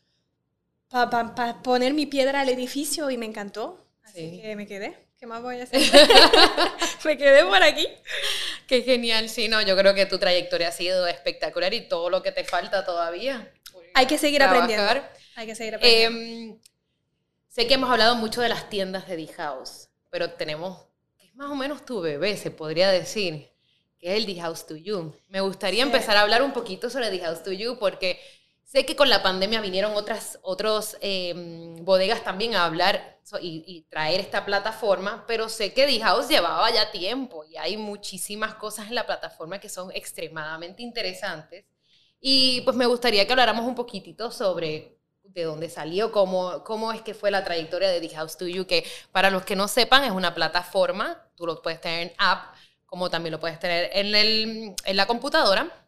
pa, 0.89 1.61
poner 1.63 1.95
mi 1.95 2.07
piedra 2.07 2.41
al 2.41 2.49
edificio 2.49 3.11
y 3.11 3.17
me 3.17 3.27
encantó. 3.27 3.87
Así 4.03 4.41
que 4.43 4.57
me 4.57 4.67
quedé. 4.67 5.11
¿Qué 5.19 5.27
más 5.27 5.43
voy 5.43 5.61
a 5.61 5.65
hacer? 5.65 5.83
me 7.05 7.19
quedé 7.19 7.45
por 7.45 7.63
aquí. 7.63 7.87
Qué 8.67 8.83
genial, 8.83 9.29
sí, 9.29 9.49
no, 9.49 9.61
yo 9.61 9.77
creo 9.77 9.95
que 9.95 10.07
tu 10.07 10.19
trayectoria 10.19 10.69
ha 10.69 10.73
sido 10.73 11.07
espectacular 11.07 11.75
y 11.75 11.89
todo 11.89 12.09
lo 12.09 12.23
que 12.23 12.33
te 12.33 12.43
falta 12.45 12.87
todavía. 12.87 13.53
Hay 13.93 14.07
que 14.07 14.17
seguir 14.17 14.43
aprendiendo. 14.43 15.03
Hay 15.37 15.47
que 15.47 15.55
seguir 15.55 15.75
aprendiendo. 15.75 16.19
Em, 16.19 16.59
sé 17.49 17.67
que 17.67 17.75
hemos 17.75 17.91
hablado 17.91 18.15
mucho 18.17 18.41
de 18.41 18.49
las 18.49 18.71
tiendas 18.71 19.07
de 19.09 19.17
D-House, 19.17 19.91
pero 20.09 20.31
tenemos, 20.31 20.87
es 21.19 21.35
más 21.35 21.51
o 21.51 21.55
menos 21.55 21.85
tu 21.85 22.01
bebé, 22.01 22.39
se 22.39 22.51
podría 22.51 22.91
decir 22.91 23.51
que 24.01 24.11
es 24.11 24.17
el 24.17 24.27
The 24.27 24.41
House 24.41 24.67
to 24.67 24.77
You. 24.77 25.15
Me 25.29 25.41
gustaría 25.41 25.83
empezar 25.83 26.17
a 26.17 26.23
hablar 26.23 26.43
un 26.43 26.53
poquito 26.53 26.89
sobre 26.89 27.11
The 27.11 27.21
House 27.21 27.43
to 27.43 27.53
You 27.53 27.79
porque 27.79 28.19
sé 28.65 28.87
que 28.87 28.97
con 28.97 29.11
la 29.11 29.23
pandemia 29.23 29.61
vinieron 29.61 29.95
otras 29.95 30.39
otros, 30.43 30.97
em, 31.01 31.85
bodegas 31.85 32.25
también 32.25 32.55
a 32.55 32.65
hablar 32.65 33.19
y, 33.41 33.87
traer 33.91 34.21
esta 34.21 34.45
plataforma, 34.45 35.25
pero 35.27 35.49
sé 35.49 35.73
que 35.73 35.87
The 35.87 36.01
House 36.01 36.29
llevaba 36.29 36.71
ya 36.71 36.91
tiempo 36.91 37.45
y 37.45 37.57
hay 37.57 37.77
muchísimas 37.77 38.55
cosas 38.55 38.89
en 38.89 38.95
la 38.97 39.07
plataforma 39.07 39.61
que 39.61 39.69
son 39.69 39.93
extremadamente 39.93 40.83
interesantes. 40.83 41.65
Y 42.21 42.63
pues 42.63 42.77
me 42.77 42.87
gustaría 42.87 43.27
que 43.27 43.33
habláramos 43.33 43.65
un 43.67 43.75
poquitito 43.75 44.31
sobre 44.31 44.99
de 45.23 45.45
dónde 45.45 45.69
salió, 45.69 46.11
cómo, 46.11 46.65
cómo 46.65 46.93
es 46.93 47.03
que 47.03 47.15
fue 47.15 47.31
la 47.31 47.45
trayectoria 47.45 47.89
de 47.89 48.01
The 48.01 48.15
House 48.17 48.37
to 48.37 48.47
You, 48.47 48.67
que 48.67 48.85
para 49.13 49.31
los 49.31 49.45
que 49.45 49.57
no 49.57 49.69
sepan 49.69 50.05
es 50.05 50.11
una 50.11 50.35
plataforma, 50.35 51.25
tú 51.37 51.47
lo 51.47 51.63
puedes 51.63 51.81
tener 51.81 52.09
en 52.09 52.13
app, 52.19 52.55
como 52.91 53.09
también 53.09 53.31
lo 53.31 53.41
puedes 53.41 53.59
tener 53.59 53.89
en, 53.95 54.15
el, 54.15 54.75
en 54.85 54.97
la 54.97 55.07
computadora. 55.07 55.87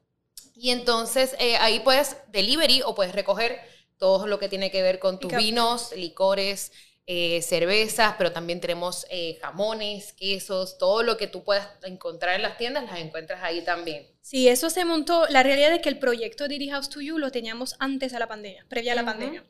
Y 0.55 0.71
entonces 0.71 1.35
eh, 1.39 1.57
ahí 1.57 1.81
puedes 1.81 2.17
delivery 2.29 2.83
o 2.83 2.95
puedes 2.95 3.15
recoger 3.15 3.61
todo 3.99 4.27
lo 4.27 4.39
que 4.39 4.49
tiene 4.49 4.71
que 4.71 4.83
ver 4.83 4.99
con 4.99 5.19
tus 5.19 5.35
vinos, 5.35 5.93
licores, 5.97 6.73
eh, 7.07 7.43
cervezas, 7.43 8.15
pero 8.17 8.31
también 8.31 8.61
tenemos 8.61 9.07
eh, 9.11 9.37
jamones, 9.43 10.13
quesos, 10.13 10.79
todo 10.79 11.03
lo 11.03 11.17
que 11.17 11.27
tú 11.27 11.43
puedas 11.43 11.69
encontrar 11.83 12.37
en 12.37 12.43
las 12.43 12.57
tiendas, 12.57 12.85
las 12.85 13.01
encuentras 13.01 13.43
ahí 13.43 13.63
también. 13.63 14.07
Sí, 14.21 14.47
eso 14.47 14.71
se 14.71 14.85
montó. 14.85 15.27
La 15.29 15.43
realidad 15.43 15.73
es 15.73 15.83
que 15.83 15.89
el 15.89 15.99
proyecto 15.99 16.47
de 16.47 16.69
House 16.69 16.89
to 16.89 17.01
You 17.01 17.19
lo 17.19 17.33
teníamos 17.33 17.75
antes 17.81 18.13
de 18.13 18.21
la 18.21 18.29
pandemia, 18.29 18.65
previa 18.69 18.93
a 18.93 18.97
la 18.97 19.05
pandemia. 19.05 19.45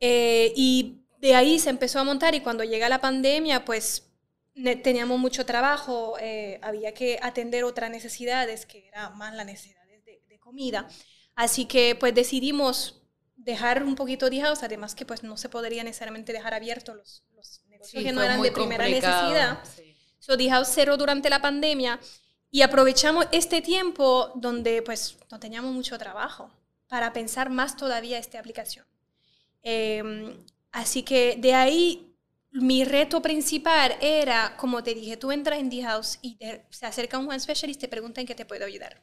Eh, 0.00 0.52
y 0.56 0.96
de 1.20 1.36
ahí 1.36 1.60
se 1.60 1.70
empezó 1.70 2.00
a 2.00 2.04
montar 2.04 2.34
y 2.34 2.40
cuando 2.40 2.64
llega 2.64 2.88
la 2.88 3.00
pandemia, 3.00 3.64
pues 3.64 4.07
teníamos 4.82 5.18
mucho 5.18 5.46
trabajo, 5.46 6.16
había 6.62 6.92
que 6.94 7.18
atender 7.22 7.64
otras 7.64 7.90
necesidades, 7.90 8.66
que 8.66 8.88
era 8.88 9.10
más 9.10 9.34
las 9.34 9.46
necesidades 9.46 10.04
de, 10.04 10.22
de 10.28 10.38
comida. 10.38 10.88
Así 11.34 11.66
que 11.66 11.94
pues 11.94 12.14
decidimos 12.14 12.98
dejar 13.36 13.82
un 13.82 13.94
poquito 13.94 14.28
de 14.28 14.40
house, 14.40 14.62
además 14.62 14.94
que 14.94 15.06
pues 15.06 15.22
no 15.22 15.36
se 15.36 15.48
podría 15.48 15.82
necesariamente 15.84 16.32
dejar 16.32 16.52
abiertos 16.52 16.96
los, 16.96 17.22
los 17.34 17.62
negocios 17.68 18.02
que 18.02 18.12
no 18.12 18.22
eran 18.22 18.42
de 18.42 18.52
primera 18.52 18.84
necesidad. 18.84 19.60
Sí. 19.64 19.96
So, 20.18 20.36
the 20.36 20.50
house 20.50 20.68
cerró 20.68 20.96
durante 20.96 21.30
la 21.30 21.40
pandemia 21.40 21.98
y 22.50 22.62
aprovechamos 22.62 23.26
este 23.32 23.62
tiempo 23.62 24.32
donde 24.34 24.82
pues 24.82 25.16
no 25.30 25.38
teníamos 25.38 25.72
mucho 25.72 25.96
trabajo 25.96 26.50
para 26.88 27.12
pensar 27.12 27.48
más 27.50 27.76
todavía 27.76 28.18
esta 28.18 28.38
aplicación. 28.38 28.84
Em, 29.62 30.36
así 30.72 31.02
que 31.02 31.36
de 31.38 31.54
ahí 31.54 32.07
mi 32.50 32.84
reto 32.84 33.20
principal 33.20 33.96
era, 34.00 34.56
como 34.56 34.82
te 34.82 34.94
dije, 34.94 35.16
tú 35.16 35.30
entras 35.32 35.58
en 35.58 35.70
The 35.70 35.82
House 35.82 36.18
y 36.22 36.38
se 36.70 36.86
acerca 36.86 37.18
un 37.18 37.28
one 37.28 37.40
specialist 37.40 37.78
y 37.78 37.82
te 37.82 37.88
pregunta 37.88 38.20
en 38.20 38.26
qué 38.26 38.34
te 38.34 38.46
puedo 38.46 38.64
ayudar. 38.64 39.02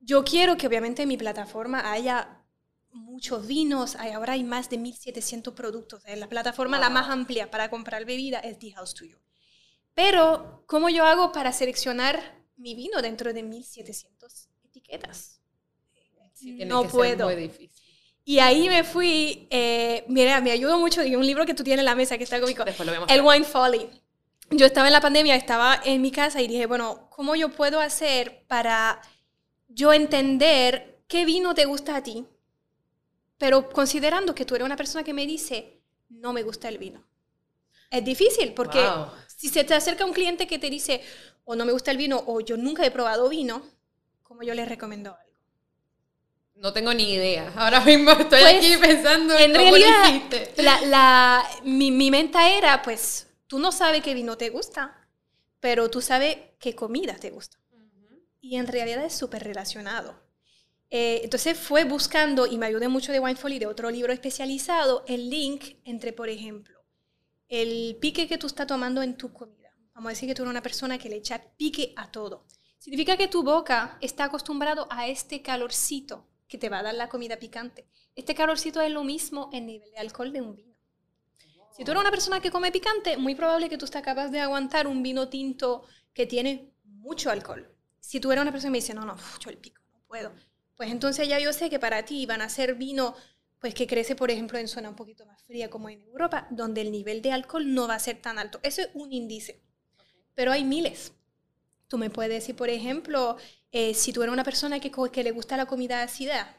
Yo 0.00 0.24
quiero 0.24 0.56
que 0.56 0.66
obviamente 0.66 1.02
en 1.02 1.08
mi 1.08 1.16
plataforma 1.16 1.92
haya 1.92 2.42
muchos 2.90 3.46
vinos, 3.46 3.96
hay, 3.96 4.12
ahora 4.12 4.34
hay 4.34 4.44
más 4.44 4.70
de 4.70 4.78
1.700 4.78 5.54
productos. 5.54 6.02
La 6.16 6.28
plataforma 6.28 6.78
la 6.78 6.90
más 6.90 7.10
amplia 7.10 7.50
para 7.50 7.68
comprar 7.68 8.04
bebida 8.04 8.38
es 8.40 8.58
The 8.58 8.72
House 8.72 8.94
to 8.94 9.04
You. 9.04 9.18
Pero, 9.94 10.62
¿cómo 10.66 10.88
yo 10.88 11.04
hago 11.04 11.32
para 11.32 11.52
seleccionar 11.52 12.44
mi 12.56 12.74
vino 12.74 13.02
dentro 13.02 13.32
de 13.32 13.42
1.700 13.42 14.48
etiquetas? 14.64 15.40
no 16.66 16.84
puedo. 16.84 17.26
muy 17.26 17.36
difícil. 17.36 17.77
Y 18.28 18.40
ahí 18.40 18.68
me 18.68 18.84
fui, 18.84 19.48
eh, 19.50 20.04
mira, 20.08 20.40
me 20.40 20.50
ayudó 20.50 20.78
mucho 20.78 21.02
y 21.02 21.16
un 21.16 21.24
libro 21.24 21.46
que 21.46 21.54
tú 21.54 21.64
tienes 21.64 21.80
en 21.80 21.86
la 21.86 21.94
mesa 21.94 22.18
que 22.18 22.24
está 22.24 22.38
conmigo, 22.38 22.62
El 23.08 23.22
Wine 23.22 23.44
Folly. 23.44 23.88
Yo 24.50 24.66
estaba 24.66 24.86
en 24.86 24.92
la 24.92 25.00
pandemia, 25.00 25.34
estaba 25.34 25.80
en 25.84 26.02
mi 26.02 26.10
casa 26.10 26.42
y 26.42 26.48
dije, 26.48 26.66
bueno, 26.66 27.08
¿cómo 27.10 27.36
yo 27.36 27.48
puedo 27.50 27.80
hacer 27.80 28.44
para 28.46 29.00
yo 29.68 29.92
entender 29.92 31.00
qué 31.08 31.24
vino 31.24 31.54
te 31.54 31.64
gusta 31.64 31.96
a 31.96 32.02
ti? 32.02 32.26
pero 33.38 33.70
considerando 33.70 34.34
que 34.34 34.44
tú 34.44 34.56
eres 34.56 34.66
una 34.66 34.76
persona 34.76 35.04
que 35.04 35.14
me 35.14 35.26
dice, 35.26 35.80
no 36.10 36.32
me 36.32 36.42
gusta 36.42 36.68
el 36.68 36.76
vino. 36.76 37.04
Es 37.90 38.04
difícil 38.04 38.52
porque 38.52 38.84
si 39.28 39.48
se 39.48 39.64
te 39.64 39.74
acerca 39.74 40.04
un 40.04 40.12
cliente 40.12 40.46
que 40.46 40.58
te 40.58 40.68
dice, 40.68 41.00
o 41.44 41.54
no 41.54 41.64
me 41.64 41.72
gusta 41.72 41.92
el 41.92 41.96
vino, 41.96 42.22
o 42.26 42.40
yo 42.40 42.56
nunca 42.56 42.84
he 42.84 42.90
probado 42.90 43.28
vino, 43.28 43.62
¿cómo 44.24 44.42
yo 44.42 44.54
le 44.54 44.64
recomiendo 44.64 45.16
algo? 45.18 45.27
No 46.60 46.72
tengo 46.72 46.92
ni 46.92 47.12
idea. 47.12 47.52
Ahora 47.56 47.80
mismo 47.80 48.10
estoy 48.10 48.40
pues, 48.40 48.56
aquí 48.56 48.76
pensando 48.80 49.36
en, 49.38 49.52
cómo 49.52 49.76
realidad, 49.76 50.22
La, 50.56 50.80
la, 50.82 51.44
mi, 51.62 51.92
mi 51.92 52.10
menta 52.10 52.50
era, 52.50 52.82
pues, 52.82 53.28
tú 53.46 53.60
no 53.60 53.70
sabes 53.70 54.02
qué 54.02 54.12
vino 54.12 54.36
te 54.36 54.50
gusta, 54.50 55.08
pero 55.60 55.88
tú 55.88 56.00
sabes 56.00 56.36
qué 56.58 56.74
comida 56.74 57.14
te 57.14 57.30
gusta. 57.30 57.58
Y 58.40 58.56
en 58.56 58.66
realidad 58.66 59.04
es 59.04 59.14
súper 59.14 59.44
relacionado. 59.44 60.20
Eh, 60.90 61.20
entonces 61.22 61.56
fue 61.56 61.84
buscando, 61.84 62.46
y 62.46 62.58
me 62.58 62.66
ayudé 62.66 62.88
mucho 62.88 63.12
de 63.12 63.20
Winefolly, 63.20 63.58
de 63.58 63.66
otro 63.66 63.90
libro 63.90 64.12
especializado, 64.12 65.04
el 65.06 65.30
link 65.30 65.76
entre, 65.84 66.12
por 66.12 66.28
ejemplo, 66.28 66.80
el 67.48 67.96
pique 68.00 68.26
que 68.26 68.38
tú 68.38 68.48
estás 68.48 68.66
tomando 68.66 69.02
en 69.02 69.16
tu 69.16 69.32
comida. 69.32 69.72
Vamos 69.94 70.08
a 70.08 70.10
decir 70.10 70.28
que 70.28 70.34
tú 70.34 70.42
eres 70.42 70.50
una 70.50 70.62
persona 70.62 70.98
que 70.98 71.08
le 71.08 71.16
echa 71.16 71.40
pique 71.56 71.92
a 71.96 72.10
todo. 72.10 72.46
Significa 72.78 73.16
que 73.16 73.28
tu 73.28 73.42
boca 73.42 73.98
está 74.00 74.24
acostumbrado 74.24 74.86
a 74.90 75.08
este 75.08 75.42
calorcito 75.42 76.26
que 76.48 76.58
te 76.58 76.68
va 76.68 76.80
a 76.80 76.82
dar 76.82 76.94
la 76.94 77.08
comida 77.08 77.38
picante. 77.38 77.86
Este 78.16 78.34
calorcito 78.34 78.80
es 78.80 78.90
lo 78.90 79.04
mismo 79.04 79.50
en 79.52 79.66
nivel 79.66 79.90
de 79.90 79.98
alcohol 79.98 80.32
de 80.32 80.40
un 80.40 80.56
vino. 80.56 80.74
Si 81.76 81.84
tú 81.84 81.92
eres 81.92 82.00
una 82.00 82.10
persona 82.10 82.40
que 82.40 82.50
come 82.50 82.72
picante, 82.72 83.16
muy 83.16 83.34
probable 83.36 83.68
que 83.68 83.78
tú 83.78 83.84
estás 83.84 84.02
capaz 84.02 84.28
de 84.28 84.40
aguantar 84.40 84.86
un 84.86 85.02
vino 85.02 85.28
tinto 85.28 85.84
que 86.12 86.26
tiene 86.26 86.72
mucho 86.84 87.30
alcohol. 87.30 87.72
Si 88.00 88.18
tú 88.18 88.32
eres 88.32 88.42
una 88.42 88.50
persona 88.50 88.70
que 88.70 88.72
me 88.72 88.78
dice, 88.78 88.94
no, 88.94 89.04
no, 89.04 89.16
yo 89.38 89.50
el 89.50 89.58
pico, 89.58 89.80
no 89.92 90.00
puedo 90.08 90.32
pues 90.78 90.92
entonces 90.92 91.26
ya 91.26 91.40
yo 91.40 91.52
sé 91.52 91.68
que 91.68 91.80
para 91.80 92.04
ti 92.04 92.24
van 92.24 92.40
a 92.40 92.48
ser 92.48 92.76
vino 92.76 93.16
pues 93.58 93.74
que 93.74 93.88
crece, 93.88 94.14
por 94.14 94.30
ejemplo, 94.30 94.56
en 94.58 94.68
zona 94.68 94.88
un 94.88 94.94
poquito 94.94 95.26
más 95.26 95.42
fría 95.42 95.68
como 95.68 95.88
en 95.88 96.00
Europa, 96.02 96.46
donde 96.50 96.80
el 96.80 96.92
nivel 96.92 97.20
de 97.20 97.32
alcohol 97.32 97.74
no 97.74 97.88
va 97.88 97.96
a 97.96 97.98
ser 97.98 98.22
tan 98.22 98.38
alto. 98.38 98.60
Eso 98.62 98.82
es 98.82 98.90
un 98.94 99.12
índice. 99.12 99.60
Pero 100.36 100.52
hay 100.52 100.62
miles. 100.62 101.12
Tú 101.88 101.98
me 101.98 102.08
puedes 102.08 102.32
decir, 102.32 102.54
por 102.54 102.68
ejemplo, 102.68 103.36
eh, 103.72 103.94
si 103.94 104.12
tú 104.12 104.22
eres 104.22 104.32
una 104.32 104.44
persona 104.44 104.80
que, 104.80 104.90
que 105.12 105.24
le 105.24 105.30
gusta 105.32 105.56
la 105.56 105.66
comida 105.66 106.02
ácida, 106.02 106.54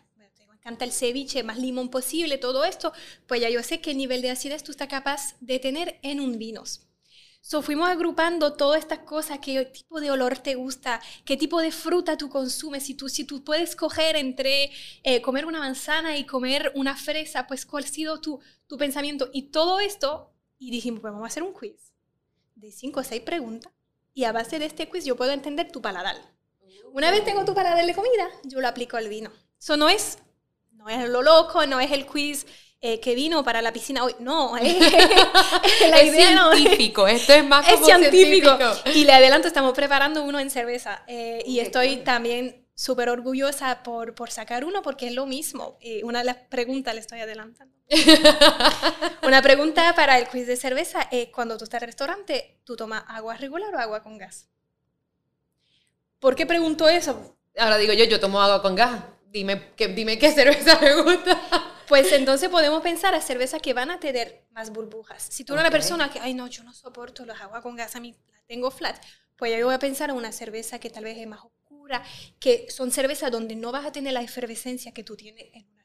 encanta 0.60 0.86
el 0.86 0.92
ceviche, 0.92 1.42
más 1.44 1.58
limón 1.58 1.90
posible, 1.90 2.38
todo 2.38 2.66
esto, 2.66 2.92
pues 3.28 3.42
ya 3.42 3.50
yo 3.50 3.64
sé 3.64 3.80
qué 3.82 3.96
nivel 3.96 4.22
de 4.22 4.32
acidez 4.32 4.64
tú 4.64 4.72
estás 4.72 4.90
capaz 4.90 5.36
de 5.40 5.58
tener 5.60 6.00
en 6.04 6.20
un 6.20 6.38
vinos. 6.38 6.86
So, 7.42 7.62
fuimos 7.62 7.88
agrupando 7.88 8.54
todas 8.54 8.80
estas 8.80 9.00
cosas, 9.00 9.40
qué 9.40 9.64
tipo 9.66 10.02
de 10.02 10.12
olor 10.12 10.38
te 10.40 10.56
gusta, 10.56 11.02
qué 11.24 11.38
tipo 11.38 11.62
de 11.62 11.72
fruta 11.72 12.18
tú 12.18 12.30
consumes, 12.30 12.84
si 12.84 12.94
tú, 12.96 13.08
si 13.08 13.24
tú 13.24 13.46
puedes 13.46 13.78
coger 13.78 14.18
entre 14.18 14.72
eh, 15.04 15.22
comer 15.22 15.46
una 15.46 15.60
manzana 15.60 16.18
y 16.18 16.26
comer 16.26 16.74
una 16.76 16.98
fresa, 16.98 17.48
pues 17.48 17.66
cuál 17.66 17.86
ha 17.86 17.88
sido 17.88 18.20
tu, 18.20 18.42
tu 18.68 18.78
pensamiento. 18.78 19.30
Y 19.32 19.44
todo 19.44 19.80
esto, 19.80 20.34
y 20.58 20.70
dijimos, 20.70 21.00
pues 21.00 21.14
vamos 21.14 21.26
a 21.26 21.32
hacer 21.32 21.44
un 21.44 21.54
quiz 21.54 21.94
de 22.56 22.74
cinco 22.74 23.00
o 23.00 23.04
seis 23.04 23.22
preguntas, 23.22 23.72
y 24.14 24.26
a 24.26 24.34
base 24.34 24.60
de 24.60 24.66
este 24.66 24.90
quiz 24.90 25.06
yo 25.06 25.16
puedo 25.16 25.32
entender 25.32 25.72
tu 25.72 25.82
paladar. 25.82 26.18
Una 26.94 27.12
vez 27.12 27.24
tengo 27.24 27.46
tu 27.46 27.54
paladar 27.54 27.86
de 27.86 27.94
comida, 27.94 28.30
yo 28.44 28.62
lo 28.62 28.68
aplico 28.68 28.98
al 28.98 29.08
vino. 29.10 29.32
Eso 29.60 29.78
no 29.78 29.90
es, 29.90 30.20
no 30.72 30.90
es 30.90 31.08
lo 31.10 31.22
loco, 31.22 31.66
no 31.66 31.80
es 31.80 31.92
el 31.92 32.06
quiz 32.06 32.46
eh, 32.82 33.02
que 33.02 33.14
vino 33.14 33.44
para 33.44 33.62
la 33.62 33.74
piscina 33.74 34.04
hoy. 34.06 34.16
No, 34.20 34.56
es, 34.58 34.78
científico, 36.14 37.08
esto 37.08 37.34
es 37.34 37.46
más 37.46 37.68
como 37.68 37.86
científico. 37.86 38.58
Y 38.94 39.04
le 39.04 39.12
adelanto, 39.12 39.48
estamos 39.48 39.74
preparando 39.74 40.24
uno 40.24 40.40
en 40.40 40.50
cerveza 40.50 41.04
eh, 41.08 41.44
y 41.46 41.60
estoy 41.60 41.98
también 41.98 42.66
súper 42.74 43.10
orgullosa 43.10 43.84
por, 43.84 44.16
por 44.16 44.32
sacar 44.32 44.64
uno 44.64 44.82
porque 44.82 45.08
es 45.08 45.14
lo 45.14 45.26
mismo. 45.26 45.78
Y 45.82 46.04
una 46.04 46.20
de 46.20 46.26
las 46.26 46.38
preguntas 46.38 46.94
le 46.94 47.02
estoy 47.02 47.20
adelantando. 47.20 47.76
una 49.24 49.42
pregunta 49.42 49.94
para 49.96 50.18
el 50.18 50.30
quiz 50.30 50.48
de 50.48 50.56
cerveza 50.56 51.02
es 51.12 51.28
cuando 51.30 51.58
tú 51.58 51.66
estás 51.66 51.82
en 51.82 51.84
el 51.84 51.88
restaurante, 51.88 52.62
¿tú 52.64 52.78
tomas 52.78 53.04
agua 53.08 53.36
regular 53.36 53.76
o 53.76 53.80
agua 53.80 54.02
con 54.02 54.18
gas? 54.18 54.48
¿Por 56.20 56.36
qué 56.36 56.46
pregunto 56.46 56.88
eso? 56.90 57.38
Ahora 57.58 57.78
digo 57.78 57.94
yo, 57.94 58.06
yo 58.06 58.20
tomo 58.20 58.42
agua 58.42 58.62
con 58.62 58.76
gas. 58.76 59.02
Dime, 59.28 59.74
que, 59.76 59.88
dime 59.88 60.18
qué 60.18 60.32
cerveza 60.34 60.80
me 60.82 61.02
gusta. 61.02 61.40
Pues 61.88 62.12
entonces 62.12 62.50
podemos 62.50 62.82
pensar 62.82 63.16
a 63.16 63.22
cervezas 63.22 63.62
que 63.62 63.74
van 63.74 63.90
a 63.90 64.00
tener 64.00 64.46
más 64.52 64.70
burbujas. 64.72 65.24
Si 65.24 65.44
tú 65.44 65.54
eres 65.54 65.64
una 65.64 65.72
persona 65.72 66.12
que, 66.12 66.20
ay 66.20 66.34
no, 66.34 66.48
yo 66.48 66.64
no 66.64 66.74
soporto 66.74 67.26
las 67.26 67.42
aguas 67.42 67.64
con 67.64 67.76
gas, 67.76 67.96
a 67.96 68.00
mí 68.00 68.16
la 68.32 68.42
tengo 68.48 68.70
flat, 68.70 69.02
pues 69.36 69.58
yo 69.58 69.66
voy 69.66 69.74
a 69.74 69.80
pensar 69.80 70.10
en 70.10 70.18
una 70.18 70.32
cerveza 70.32 70.80
que 70.80 70.90
tal 70.90 71.06
vez 71.06 71.18
es 71.18 71.26
más 71.26 71.40
oscura, 71.44 72.04
que 72.40 72.70
son 72.70 72.92
cervezas 72.92 73.32
donde 73.32 73.56
no 73.56 73.72
vas 73.72 73.86
a 73.86 73.92
tener 73.92 74.14
la 74.14 74.22
efervescencia 74.22 74.92
que 74.92 75.04
tú 75.04 75.16
tienes 75.16 75.48
en. 75.54 75.79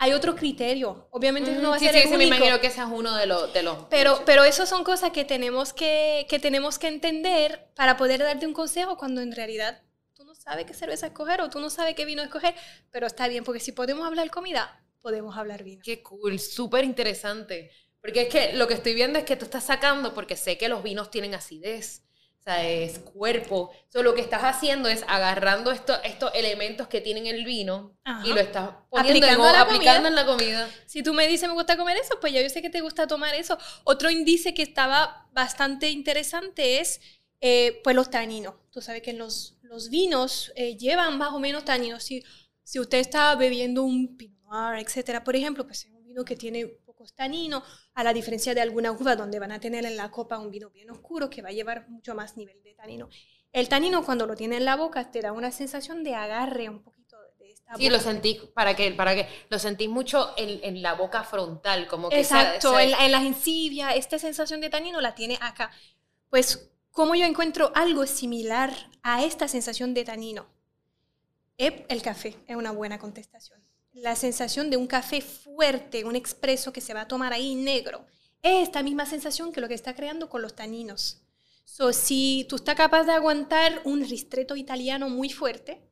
Hay 0.00 0.12
otro 0.12 0.36
criterio, 0.36 1.08
obviamente 1.10 1.50
no 1.50 1.70
va 1.70 1.76
a 1.76 1.78
ser 1.80 1.92
sí, 1.92 1.98
el 1.98 2.06
único. 2.06 2.18
me 2.18 2.24
imagino 2.36 2.60
que 2.60 2.68
ese 2.68 2.80
es 2.80 2.86
uno 2.88 3.16
de 3.16 3.26
los... 3.26 3.52
De 3.52 3.64
los 3.64 3.84
pero, 3.90 4.22
pero 4.24 4.44
eso 4.44 4.64
son 4.64 4.84
cosas 4.84 5.10
que 5.10 5.24
tenemos 5.24 5.72
que, 5.72 6.26
que 6.28 6.38
tenemos 6.38 6.78
que 6.78 6.86
entender 6.86 7.68
para 7.74 7.96
poder 7.96 8.20
darte 8.20 8.46
un 8.46 8.52
consejo 8.52 8.96
cuando 8.96 9.20
en 9.20 9.32
realidad 9.32 9.82
tú 10.14 10.24
no 10.24 10.36
sabes 10.36 10.66
qué 10.66 10.74
cerveza 10.74 11.06
escoger 11.06 11.40
o 11.40 11.50
tú 11.50 11.58
no 11.58 11.68
sabes 11.68 11.96
qué 11.96 12.04
vino 12.04 12.22
escoger, 12.22 12.54
pero 12.90 13.08
está 13.08 13.26
bien, 13.26 13.42
porque 13.42 13.60
si 13.60 13.72
podemos 13.72 14.06
hablar 14.06 14.30
comida, 14.30 14.80
podemos 15.00 15.36
hablar 15.36 15.64
vino. 15.64 15.82
Qué 15.84 16.02
cool, 16.02 16.38
súper 16.38 16.84
interesante. 16.84 17.70
Porque 18.00 18.22
es 18.22 18.28
que 18.28 18.52
lo 18.52 18.68
que 18.68 18.74
estoy 18.74 18.94
viendo 18.94 19.18
es 19.18 19.24
que 19.24 19.36
tú 19.36 19.44
estás 19.44 19.64
sacando, 19.64 20.14
porque 20.14 20.36
sé 20.36 20.56
que 20.56 20.68
los 20.68 20.82
vinos 20.82 21.10
tienen 21.10 21.34
acidez, 21.34 22.04
o 22.38 22.42
sea, 22.42 22.66
es 22.66 22.98
cuerpo. 22.98 23.70
So, 23.88 24.02
lo 24.02 24.14
que 24.14 24.20
estás 24.20 24.42
haciendo 24.42 24.88
es 24.88 25.04
agarrando 25.06 25.70
esto, 25.70 25.94
estos 26.02 26.30
elementos 26.34 26.88
que 26.88 27.00
tienen 27.00 27.26
el 27.26 27.44
vino 27.44 27.96
y 28.24 28.28
lo 28.28 28.40
estás 28.40 28.70
poniendo 28.88 29.26
aplicando, 29.26 29.48
en, 29.48 29.56
aplicando 29.56 30.08
en 30.08 30.14
la 30.14 30.24
comida. 30.24 30.68
Si 30.86 31.02
tú 31.02 31.12
me 31.12 31.26
dices 31.26 31.48
me 31.48 31.54
gusta 31.54 31.76
comer 31.76 31.96
eso, 31.96 32.18
pues 32.20 32.32
ya 32.32 32.40
yo 32.40 32.48
sé 32.48 32.62
que 32.62 32.70
te 32.70 32.80
gusta 32.80 33.06
tomar 33.06 33.34
eso. 33.34 33.58
Otro 33.84 34.10
índice 34.10 34.54
que 34.54 34.62
estaba 34.62 35.28
bastante 35.32 35.90
interesante 35.90 36.80
es 36.80 37.00
eh, 37.40 37.80
pues 37.84 37.94
los 37.94 38.10
taninos. 38.10 38.54
Tú 38.70 38.80
sabes 38.80 39.02
que 39.02 39.12
los, 39.12 39.58
los 39.62 39.90
vinos 39.90 40.52
eh, 40.56 40.76
llevan 40.76 41.18
más 41.18 41.32
o 41.32 41.40
menos 41.40 41.64
taninos. 41.64 42.02
Si, 42.02 42.24
si 42.62 42.80
usted 42.80 42.98
está 42.98 43.34
bebiendo 43.34 43.82
un 43.82 44.16
pinot 44.16 44.38
Noir, 44.50 44.78
etcétera. 44.78 45.24
Por 45.24 45.36
ejemplo, 45.36 45.66
pues 45.66 45.84
es 45.84 45.90
un 45.92 46.04
vino 46.04 46.24
que 46.24 46.36
tiene 46.36 46.66
pocos 47.08 47.14
taninos, 47.14 47.62
a 47.94 48.04
la 48.04 48.12
diferencia 48.12 48.54
de 48.54 48.60
alguna 48.60 48.92
uva 48.92 49.16
donde 49.16 49.38
van 49.38 49.52
a 49.52 49.60
tener 49.60 49.84
en 49.84 49.96
la 49.96 50.10
copa 50.10 50.38
un 50.38 50.50
vino 50.50 50.70
bien 50.70 50.90
oscuro 50.90 51.28
que 51.30 51.42
va 51.42 51.48
a 51.48 51.52
llevar 51.52 51.88
mucho 51.88 52.14
más 52.14 52.36
nivel 52.36 52.62
de 52.62 52.74
tanino. 52.74 53.08
El 53.52 53.68
tanino 53.68 54.04
cuando 54.04 54.26
lo 54.26 54.34
tiene 54.36 54.56
en 54.56 54.64
la 54.64 54.76
boca 54.76 55.10
te 55.10 55.20
da 55.20 55.32
una 55.32 55.50
sensación 55.50 56.04
de 56.04 56.14
agarre 56.14 56.68
un 56.68 56.82
poquito 56.82 57.16
de 57.38 57.50
esta 57.50 57.76
Sí, 57.76 57.88
lo 57.88 57.98
sentís, 57.98 58.38
para 58.54 58.76
que, 58.76 58.92
para 58.92 59.14
que, 59.14 59.28
lo 59.48 59.58
sentís 59.58 59.88
mucho 59.88 60.34
en, 60.36 60.60
en 60.62 60.82
la 60.82 60.94
boca 60.94 61.24
frontal, 61.24 61.86
como 61.86 62.10
que 62.10 62.20
Exacto, 62.20 62.78
esa, 62.78 62.82
esa... 62.82 62.82
En, 62.82 62.90
la, 63.12 63.20
en 63.22 63.32
las 63.32 63.96
esta 63.96 64.18
sensación 64.18 64.60
de 64.60 64.70
tanino 64.70 65.00
la 65.00 65.14
tiene 65.14 65.38
acá. 65.40 65.70
Pues, 66.28 66.70
¿cómo 66.90 67.14
yo 67.14 67.24
encuentro 67.24 67.72
algo 67.74 68.06
similar 68.06 68.72
a 69.02 69.24
esta 69.24 69.48
sensación 69.48 69.94
de 69.94 70.04
tanino? 70.04 70.46
El 71.56 72.02
café 72.02 72.36
es 72.46 72.54
una 72.54 72.70
buena 72.70 72.98
contestación. 72.98 73.60
La 74.02 74.14
sensación 74.14 74.70
de 74.70 74.76
un 74.76 74.86
café 74.86 75.20
fuerte, 75.20 76.04
un 76.04 76.14
expreso 76.14 76.72
que 76.72 76.80
se 76.80 76.94
va 76.94 77.02
a 77.02 77.08
tomar 77.08 77.32
ahí 77.32 77.56
negro, 77.56 78.06
es 78.42 78.62
esta 78.62 78.82
misma 78.82 79.06
sensación 79.06 79.52
que 79.52 79.60
lo 79.60 79.66
que 79.66 79.74
está 79.74 79.94
creando 79.94 80.28
con 80.28 80.40
los 80.40 80.54
taninos. 80.54 81.22
So, 81.64 81.92
si 81.92 82.46
tú 82.48 82.56
estás 82.56 82.76
capaz 82.76 83.04
de 83.04 83.12
aguantar 83.12 83.82
un 83.84 84.08
ristretto 84.08 84.54
italiano 84.54 85.08
muy 85.08 85.30
fuerte, 85.30 85.82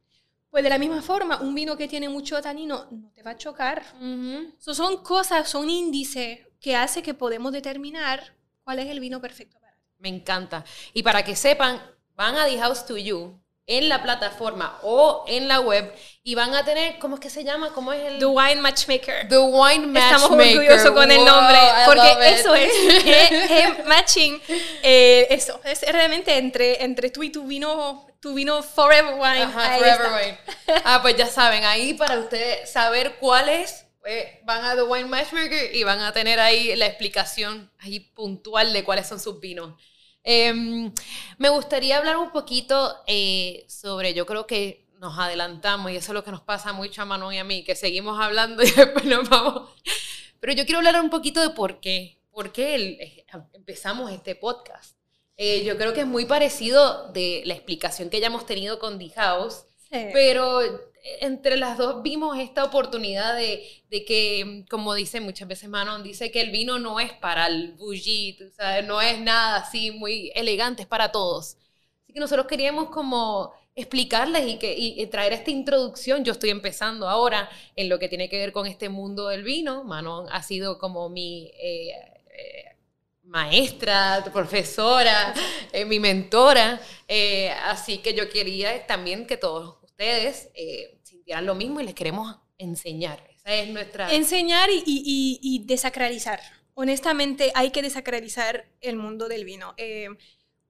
pues 0.50 0.62
de 0.62 0.70
la 0.70 0.78
misma 0.78 1.02
forma, 1.02 1.40
un 1.40 1.54
vino 1.54 1.76
que 1.76 1.88
tiene 1.88 2.08
mucho 2.08 2.40
tanino 2.40 2.86
no 2.92 3.10
te 3.10 3.24
va 3.24 3.32
a 3.32 3.36
chocar. 3.36 3.82
Uh 4.00 4.04
-huh. 4.04 4.54
so, 4.58 4.72
son 4.72 5.02
cosas, 5.02 5.48
son 5.48 5.68
índices 5.68 6.46
que 6.60 6.76
hace 6.76 7.02
que 7.02 7.12
podemos 7.12 7.52
determinar 7.52 8.36
cuál 8.62 8.78
es 8.78 8.88
el 8.88 9.00
vino 9.00 9.20
perfecto 9.20 9.58
para 9.58 9.74
ti. 9.74 9.82
Me 9.98 10.08
encanta. 10.08 10.64
Y 10.94 11.02
para 11.02 11.24
que 11.24 11.34
sepan, 11.34 11.82
van 12.14 12.36
a 12.36 12.46
The 12.46 12.58
House 12.58 12.86
to 12.86 12.96
You 12.96 13.40
en 13.66 13.88
la 13.88 14.02
plataforma 14.02 14.79
o 14.83 15.24
en 15.26 15.48
la 15.48 15.61
web 15.61 15.92
y 16.22 16.35
van 16.37 16.55
a 16.55 16.64
tener, 16.64 16.98
¿cómo 16.98 17.16
es 17.16 17.20
que 17.20 17.31
se 17.31 17.42
llama? 17.42 17.72
¿Cómo 17.72 17.92
es 17.92 18.02
el...? 18.05 18.18
The 18.18 18.26
Wine 18.26 18.61
Matchmaker. 18.61 19.29
The 19.29 19.38
Wine 19.38 19.87
Matchmaker. 19.88 20.16
Estamos 20.16 20.31
orgullosos 20.31 20.90
con 20.92 21.11
el 21.11 21.24
nombre, 21.24 21.59
porque 21.85 22.31
eso 22.31 22.55
es, 22.55 22.72
es, 23.05 23.50
es 23.50 23.87
matching, 23.87 24.40
eh, 24.83 25.26
eso, 25.31 25.61
es 25.64 25.83
realmente 25.83 26.37
entre, 26.37 26.85
entre 26.85 27.11
tú 27.11 27.22
y 27.22 27.31
tu 27.31 27.44
vino, 27.44 28.07
tu 28.20 28.35
vino 28.35 28.62
Forever 28.62 29.14
Wine. 29.14 29.42
Ajá, 29.42 29.76
Forever 29.76 30.12
Wine. 30.12 30.38
Ah, 30.85 31.00
pues 31.02 31.16
ya 31.16 31.26
saben, 31.26 31.64
ahí 31.64 31.94
para 31.94 32.18
ustedes 32.18 32.70
saber 32.70 33.16
cuál 33.18 33.48
es, 33.48 33.87
pues 34.00 34.26
van 34.44 34.64
a 34.64 34.76
The 34.76 34.83
Wine 34.83 35.09
Matchmaker 35.09 35.74
y 35.74 35.83
van 35.83 36.00
a 36.00 36.12
tener 36.12 36.38
ahí 36.38 36.74
la 36.76 36.87
explicación 36.87 37.70
ahí 37.81 37.98
puntual 37.98 38.72
de 38.72 38.85
cuáles 38.85 39.09
son 39.09 39.18
sus 39.18 39.40
vinos. 39.40 39.74
Eh, 40.28 40.90
me 41.38 41.48
gustaría 41.50 41.98
hablar 41.98 42.16
un 42.16 42.32
poquito 42.32 42.96
eh, 43.06 43.64
sobre, 43.68 44.12
yo 44.12 44.26
creo 44.26 44.44
que 44.44 44.84
nos 44.98 45.16
adelantamos 45.20 45.92
y 45.92 45.96
eso 45.96 46.10
es 46.10 46.14
lo 46.14 46.24
que 46.24 46.32
nos 46.32 46.40
pasa 46.40 46.72
mucho 46.72 47.00
a 47.00 47.04
Manon 47.04 47.32
y 47.32 47.38
a 47.38 47.44
mí, 47.44 47.62
que 47.62 47.76
seguimos 47.76 48.20
hablando 48.20 48.64
y 48.64 48.70
después 48.76 49.04
nos 49.04 49.28
vamos. 49.28 49.70
Pero 50.40 50.52
yo 50.52 50.64
quiero 50.64 50.78
hablar 50.78 51.00
un 51.00 51.10
poquito 51.10 51.40
de 51.40 51.50
por 51.50 51.78
qué, 51.78 52.18
por 52.32 52.50
qué 52.50 52.74
el, 52.74 53.24
empezamos 53.52 54.10
este 54.10 54.34
podcast. 54.34 54.96
Eh, 55.36 55.62
yo 55.64 55.76
creo 55.76 55.92
que 55.92 56.00
es 56.00 56.06
muy 56.06 56.24
parecido 56.24 57.12
de 57.12 57.42
la 57.44 57.54
explicación 57.54 58.10
que 58.10 58.18
ya 58.18 58.26
hemos 58.26 58.46
tenido 58.46 58.80
con 58.80 58.98
The 58.98 59.10
House, 59.10 59.64
sí. 59.90 60.08
pero 60.12 60.60
entre 61.20 61.56
las 61.56 61.78
dos 61.78 62.02
vimos 62.02 62.38
esta 62.38 62.64
oportunidad 62.64 63.36
de, 63.36 63.66
de, 63.90 64.04
que, 64.04 64.64
como 64.70 64.94
dice 64.94 65.20
muchas 65.20 65.48
veces 65.48 65.68
Manon, 65.68 66.02
dice 66.02 66.30
que 66.30 66.40
el 66.40 66.50
vino 66.50 66.78
no 66.78 67.00
es 67.00 67.12
para 67.12 67.46
el 67.46 67.72
bougie, 67.74 68.36
o 68.44 68.50
sea, 68.50 68.82
no 68.82 69.00
es 69.00 69.20
nada 69.20 69.56
así 69.56 69.90
muy 69.90 70.32
elegante, 70.34 70.82
es 70.82 70.88
para 70.88 71.12
todos. 71.12 71.56
Así 72.04 72.12
que 72.12 72.20
nosotros 72.20 72.46
queríamos 72.46 72.90
como 72.90 73.52
explicarles 73.76 74.46
y, 74.48 74.58
que, 74.58 74.74
y, 74.76 75.06
traer 75.06 75.34
esta 75.34 75.50
introducción. 75.50 76.24
Yo 76.24 76.32
estoy 76.32 76.50
empezando 76.50 77.08
ahora 77.08 77.48
en 77.76 77.88
lo 77.90 77.98
que 77.98 78.08
tiene 78.08 78.28
que 78.28 78.38
ver 78.38 78.52
con 78.52 78.66
este 78.66 78.88
mundo 78.88 79.28
del 79.28 79.44
vino. 79.44 79.84
Manon 79.84 80.26
ha 80.32 80.42
sido 80.42 80.78
como 80.78 81.08
mi... 81.08 81.52
Eh, 81.60 81.90
eh, 82.30 82.64
maestra, 83.28 84.24
profesora, 84.32 85.34
eh, 85.72 85.84
mi 85.84 85.98
mentora, 85.98 86.80
así 87.64 87.98
que 87.98 88.14
yo 88.14 88.30
quería 88.30 88.86
también 88.86 89.26
que 89.26 89.36
todos 89.36 89.78
ustedes 89.82 90.48
sintieran 91.26 91.46
lo 91.46 91.54
mismo 91.56 91.80
y 91.80 91.84
les 91.84 91.94
queremos 91.94 92.36
enseñar. 92.56 93.18
Esa 93.34 93.54
es 93.54 93.68
nuestra... 93.70 94.12
Enseñar 94.14 94.70
y, 94.70 94.82
y, 94.86 95.40
y 95.42 95.64
desacralizar. 95.64 96.40
Honestamente, 96.74 97.50
hay 97.54 97.70
que 97.70 97.82
desacralizar 97.82 98.64
el 98.80 98.96
mundo 98.96 99.28
del 99.28 99.44
vino. 99.44 99.74
Eh, 99.76 100.08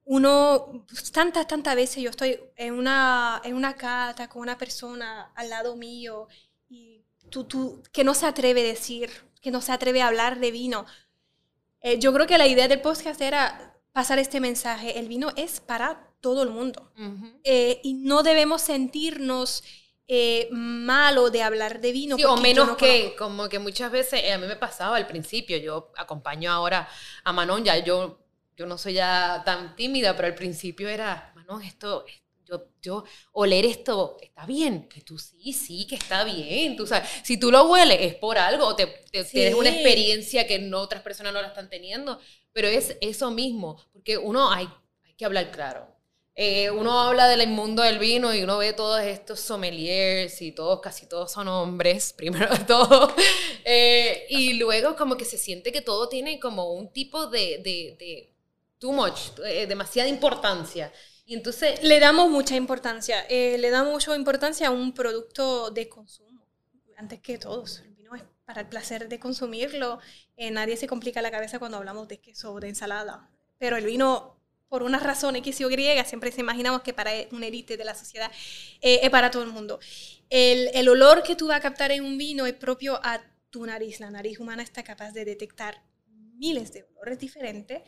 uno, 0.05 0.85
tantas, 1.13 1.47
tantas 1.47 1.75
veces 1.75 2.01
yo 2.01 2.09
estoy 2.09 2.39
en 2.55 2.73
una, 2.73 3.41
en 3.43 3.53
una 3.55 3.75
cata 3.75 4.27
con 4.27 4.41
una 4.41 4.57
persona 4.57 5.31
al 5.35 5.49
lado 5.49 5.75
mío 5.75 6.27
y 6.69 7.03
tú, 7.29 7.43
tú, 7.43 7.83
que 7.91 8.03
no 8.03 8.13
se 8.13 8.25
atreve 8.25 8.61
a 8.61 8.63
decir, 8.63 9.11
que 9.41 9.51
no 9.51 9.61
se 9.61 9.73
atreve 9.73 10.01
a 10.01 10.07
hablar 10.07 10.39
de 10.39 10.51
vino. 10.51 10.85
Eh, 11.81 11.99
yo 11.99 12.11
creo 12.13 12.25
que 12.25 12.37
la 12.37 12.47
idea 12.47 12.67
del 12.67 12.81
podcast 12.81 13.21
era 13.21 13.77
pasar 13.91 14.17
este 14.17 14.39
mensaje. 14.39 14.97
El 14.97 15.07
vino 15.07 15.33
es 15.35 15.59
para 15.59 16.09
todo 16.19 16.41
el 16.41 16.49
mundo. 16.49 16.91
Uh 16.97 17.01
-huh. 17.01 17.39
eh, 17.43 17.79
y 17.83 17.93
no 17.93 18.23
debemos 18.23 18.61
sentirnos 18.63 19.63
eh, 20.07 20.47
malo 20.51 21.29
de 21.29 21.43
hablar 21.43 21.81
de 21.81 21.91
vino. 21.91 22.15
Sí, 22.15 22.23
o 22.23 22.37
menos 22.37 22.67
no 22.67 22.77
que, 22.77 22.99
conozco. 22.99 23.17
como 23.17 23.49
que 23.49 23.59
muchas 23.59 23.91
veces, 23.91 24.23
eh, 24.23 24.31
a 24.31 24.37
mí 24.37 24.47
me 24.47 24.55
pasaba 24.55 24.95
al 24.95 25.07
principio, 25.07 25.57
yo 25.57 25.91
acompaño 25.97 26.51
ahora 26.51 26.87
a 27.23 27.33
Manon, 27.33 27.63
ya 27.63 27.77
yo, 27.79 28.19
yo 28.55 28.65
no 28.65 28.77
soy 28.77 28.93
ya 28.93 29.41
tan 29.45 29.75
tímida, 29.75 30.15
pero 30.15 30.27
al 30.27 30.35
principio 30.35 30.87
era, 30.87 31.33
Manon, 31.35 31.61
esto, 31.61 32.05
yo, 32.45 32.69
yo, 32.81 33.03
oler 33.33 33.65
esto 33.65 34.17
está 34.21 34.45
bien, 34.45 34.87
que 34.87 35.01
tú 35.01 35.19
sí, 35.19 35.51
sí, 35.51 35.85
que 35.85 35.95
está 35.95 36.23
bien, 36.23 36.77
tú 36.77 36.87
sabes, 36.87 37.09
si 37.23 37.37
tú 37.37 37.51
lo 37.51 37.65
hueles 37.69 37.97
es 37.99 38.15
por 38.15 38.37
algo, 38.37 38.75
te, 38.77 38.87
te 39.11 39.25
sí. 39.25 39.31
tienes 39.31 39.55
una 39.55 39.69
experiencia 39.69 40.47
que 40.47 40.57
no, 40.59 40.79
otras 40.79 41.01
personas 41.01 41.33
no 41.33 41.41
la 41.41 41.49
están 41.49 41.69
teniendo, 41.69 42.19
pero 42.53 42.69
es 42.69 42.95
eso 43.01 43.29
mismo, 43.29 43.83
porque 43.91 44.17
uno 44.17 44.49
hay, 44.51 44.69
hay 45.03 45.13
que 45.15 45.25
hablar 45.25 45.51
claro. 45.51 45.96
Eh, 46.39 46.69
uno 46.69 47.01
habla 47.01 47.27
del 47.27 47.47
mundo 47.47 47.81
del 47.81 47.97
vino 47.97 48.33
y 48.33 48.43
uno 48.43 48.59
ve 48.59 48.71
todos 48.71 49.01
estos 49.01 49.39
sommeliers 49.39 50.41
y 50.41 50.51
todos, 50.51 50.79
casi 50.81 51.07
todos 51.07 51.31
son 51.31 51.47
hombres, 51.47 52.13
primero 52.17 52.55
de 52.55 52.63
todo. 52.63 53.13
Eh, 53.65 54.27
y 54.29 54.53
luego 54.53 54.95
como 54.95 55.17
que 55.17 55.25
se 55.25 55.37
siente 55.37 55.71
que 55.71 55.81
todo 55.81 56.07
tiene 56.07 56.39
como 56.39 56.71
un 56.71 56.93
tipo 56.93 57.27
de, 57.27 57.57
de, 57.63 57.95
de 57.99 58.33
too 58.79 58.93
much, 58.93 59.39
eh, 59.45 59.67
demasiada 59.67 60.07
importancia. 60.07 60.93
Y 61.25 61.33
entonces... 61.33 61.83
Le 61.83 61.99
damos 61.99 62.29
mucha 62.29 62.55
importancia. 62.55 63.25
Eh, 63.29 63.57
le 63.57 63.69
damos 63.69 63.91
mucha 63.91 64.15
importancia 64.15 64.69
a 64.69 64.71
un 64.71 64.93
producto 64.93 65.71
de 65.71 65.89
consumo, 65.89 66.47
antes 66.95 67.19
que 67.19 67.37
todos. 67.37 67.79
El 67.79 67.95
vino 67.95 68.15
es 68.15 68.23
para 68.45 68.61
el 68.61 68.67
placer 68.67 69.09
de 69.09 69.19
consumirlo. 69.19 69.99
Eh, 70.37 70.51
nadie 70.51 70.77
se 70.77 70.87
complica 70.87 71.21
la 71.21 71.29
cabeza 71.29 71.59
cuando 71.59 71.77
hablamos 71.77 72.07
de 72.07 72.19
queso 72.19 72.53
o 72.53 72.59
de 72.61 72.69
ensalada. 72.69 73.29
Pero 73.57 73.75
el 73.75 73.85
vino, 73.85 74.36
por 74.69 74.83
una 74.83 74.99
razón 74.99 75.35
X 75.37 75.61
o 75.61 75.71
Y, 75.71 76.03
siempre 76.05 76.31
se 76.31 76.41
imaginamos 76.41 76.81
que 76.81 76.93
para 76.93 77.11
un 77.31 77.43
élite 77.43 77.77
de 77.77 77.85
la 77.85 77.95
sociedad 77.95 78.31
eh, 78.81 78.99
es 79.03 79.09
para 79.09 79.31
todo 79.31 79.43
el 79.43 79.49
mundo. 79.49 79.79
El, 80.29 80.69
el 80.73 80.89
olor 80.89 81.23
que 81.23 81.35
tú 81.35 81.47
vas 81.47 81.57
a 81.57 81.61
captar 81.61 81.91
en 81.91 82.03
un 82.03 82.17
vino 82.17 82.45
es 82.45 82.53
propio 82.53 82.99
a 83.03 83.21
tu 83.49 83.65
nariz. 83.65 83.99
La 83.99 84.11
nariz 84.11 84.39
humana 84.39 84.63
está 84.63 84.83
capaz 84.83 85.11
de 85.11 85.25
detectar 85.25 85.83
miles 86.35 86.71
de 86.73 86.85
olores 86.95 87.19
diferentes 87.19 87.81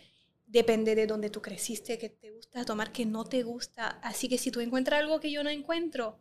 depende 0.49 0.95
de 0.95 1.07
dónde 1.07 1.29
tú 1.29 1.41
creciste, 1.41 1.97
que 1.97 2.09
te 2.09 2.31
gusta 2.31 2.65
tomar, 2.65 2.91
que 2.91 3.05
no 3.05 3.23
te 3.23 3.43
gusta. 3.43 3.99
Así 4.01 4.27
que 4.27 4.37
si 4.37 4.51
tú 4.51 4.59
encuentras 4.59 4.99
algo 4.99 5.19
que 5.19 5.31
yo 5.31 5.43
no 5.43 5.49
encuentro, 5.49 6.17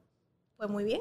pues 0.57 0.69
muy 0.69 0.85
bien. 0.85 1.01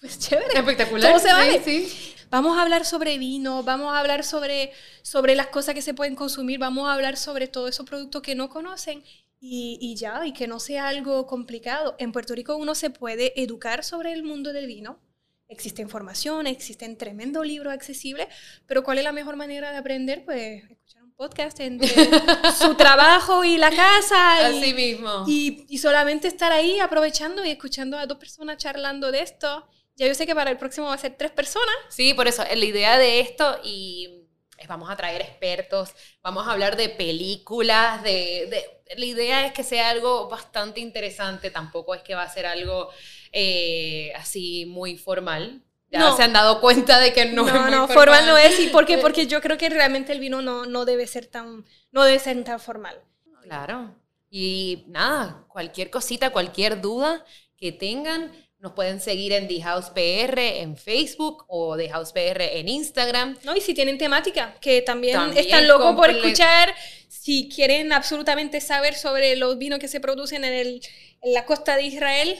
Pues 0.00 0.18
chévere. 0.18 0.58
Espectacular. 0.58 1.12
¿Cómo 1.12 1.22
se 1.22 1.32
vale? 1.32 1.62
Sí, 1.64 1.86
sí. 1.86 2.14
Vamos 2.30 2.58
a 2.58 2.62
hablar 2.62 2.84
sobre 2.84 3.16
vino, 3.16 3.62
vamos 3.62 3.94
a 3.94 3.98
hablar 3.98 4.22
sobre, 4.22 4.72
sobre 5.02 5.34
las 5.34 5.46
cosas 5.46 5.74
que 5.74 5.80
se 5.80 5.94
pueden 5.94 6.14
consumir, 6.14 6.58
vamos 6.58 6.86
a 6.86 6.92
hablar 6.92 7.16
sobre 7.16 7.48
todos 7.48 7.70
esos 7.70 7.86
productos 7.86 8.20
que 8.20 8.34
no 8.34 8.50
conocen 8.50 9.02
y, 9.40 9.78
y 9.80 9.96
ya, 9.96 10.26
y 10.26 10.34
que 10.34 10.46
no 10.46 10.60
sea 10.60 10.88
algo 10.88 11.26
complicado. 11.26 11.96
En 11.98 12.12
Puerto 12.12 12.34
Rico 12.34 12.56
uno 12.56 12.74
se 12.74 12.90
puede 12.90 13.40
educar 13.40 13.82
sobre 13.82 14.12
el 14.12 14.24
mundo 14.24 14.52
del 14.52 14.66
vino. 14.66 15.00
Existe 15.48 15.80
información, 15.80 16.46
existen 16.46 16.98
tremendos 16.98 17.46
libros 17.46 17.72
accesibles, 17.72 18.28
pero 18.66 18.82
¿cuál 18.82 18.98
es 18.98 19.04
la 19.04 19.12
mejor 19.12 19.36
manera 19.36 19.70
de 19.72 19.78
aprender? 19.78 20.26
Pues 20.26 20.64
escuchar 20.70 21.02
un 21.02 21.12
podcast 21.12 21.58
entre 21.60 21.88
su 22.58 22.74
trabajo 22.74 23.42
y 23.42 23.56
la 23.56 23.70
casa. 23.70 24.52
Y, 24.52 24.58
Así 24.58 24.74
mismo. 24.74 25.24
Y, 25.26 25.64
y, 25.70 25.78
solamente 25.78 26.28
estar 26.28 26.52
ahí 26.52 26.78
aprovechando 26.80 27.42
y 27.46 27.50
escuchando 27.50 27.96
a 27.96 28.04
dos 28.04 28.18
personas 28.18 28.58
charlando 28.58 29.10
de 29.10 29.22
esto. 29.22 29.66
Ya 29.98 30.06
yo 30.06 30.14
sé 30.14 30.26
que 30.26 30.34
para 30.34 30.50
el 30.50 30.56
próximo 30.56 30.86
va 30.86 30.94
a 30.94 30.98
ser 30.98 31.16
tres 31.16 31.32
personas. 31.32 31.74
Sí, 31.88 32.14
por 32.14 32.28
eso, 32.28 32.44
la 32.44 32.64
idea 32.64 32.96
de 32.98 33.20
esto 33.20 33.60
y 33.64 34.24
vamos 34.68 34.90
a 34.90 34.96
traer 34.96 35.20
expertos, 35.20 35.94
vamos 36.22 36.46
a 36.46 36.52
hablar 36.52 36.76
de 36.76 36.88
películas, 36.88 38.02
de, 38.02 38.46
de, 38.50 38.96
la 38.96 39.04
idea 39.04 39.46
es 39.46 39.52
que 39.52 39.62
sea 39.64 39.90
algo 39.90 40.28
bastante 40.28 40.80
interesante, 40.80 41.50
tampoco 41.50 41.94
es 41.94 42.02
que 42.02 42.14
va 42.14 42.22
a 42.22 42.32
ser 42.32 42.46
algo 42.46 42.90
eh, 43.32 44.12
así 44.16 44.66
muy 44.66 44.96
formal. 44.96 45.62
Ya 45.90 46.00
no. 46.00 46.16
se 46.16 46.22
han 46.22 46.34
dado 46.34 46.60
cuenta 46.60 47.00
de 47.00 47.14
que 47.14 47.24
no, 47.26 47.44
no 47.44 47.48
es 47.48 47.54
muy 47.54 47.70
no, 47.70 47.86
formal. 47.86 47.96
formal 47.96 48.26
no 48.26 48.36
es. 48.36 48.60
¿Y 48.60 48.68
por 48.68 48.84
qué? 48.84 48.98
Porque 49.02 49.26
yo 49.26 49.40
creo 49.40 49.56
que 49.56 49.70
realmente 49.70 50.12
el 50.12 50.20
vino 50.20 50.42
no, 50.42 50.66
no 50.66 50.84
debe 50.84 51.06
ser 51.06 51.26
tan, 51.26 51.64
no 51.92 52.04
debe 52.04 52.18
ser 52.18 52.42
tan 52.44 52.60
formal. 52.60 53.00
Claro. 53.42 53.94
Y 54.30 54.84
nada, 54.88 55.46
cualquier 55.48 55.88
cosita, 55.88 56.30
cualquier 56.30 56.82
duda 56.82 57.24
que 57.56 57.72
tengan, 57.72 58.30
Nos 58.60 58.72
pueden 58.72 59.00
seguir 59.00 59.32
en 59.32 59.46
The 59.46 59.62
House 59.62 59.90
PR 59.90 60.38
en 60.38 60.76
Facebook 60.76 61.44
o 61.46 61.76
The 61.76 61.90
House 61.90 62.12
PR 62.12 62.42
en 62.42 62.68
Instagram. 62.68 63.38
No, 63.44 63.54
y 63.54 63.60
si 63.60 63.72
tienen 63.72 63.98
temática, 63.98 64.56
que 64.60 64.82
también, 64.82 65.36
están 65.36 65.68
locos 65.68 65.94
por 65.94 66.10
escuchar, 66.10 66.74
si 67.08 67.48
quieren 67.48 67.92
absolutamente 67.92 68.60
saber 68.60 68.94
sobre 68.94 69.36
los 69.36 69.58
vinos 69.58 69.78
que 69.78 69.86
se 69.86 70.00
producen 70.00 70.42
en, 70.42 70.52
el, 70.52 70.82
en 71.22 71.34
la 71.34 71.46
costa 71.46 71.76
de 71.76 71.84
Israel, 71.84 72.36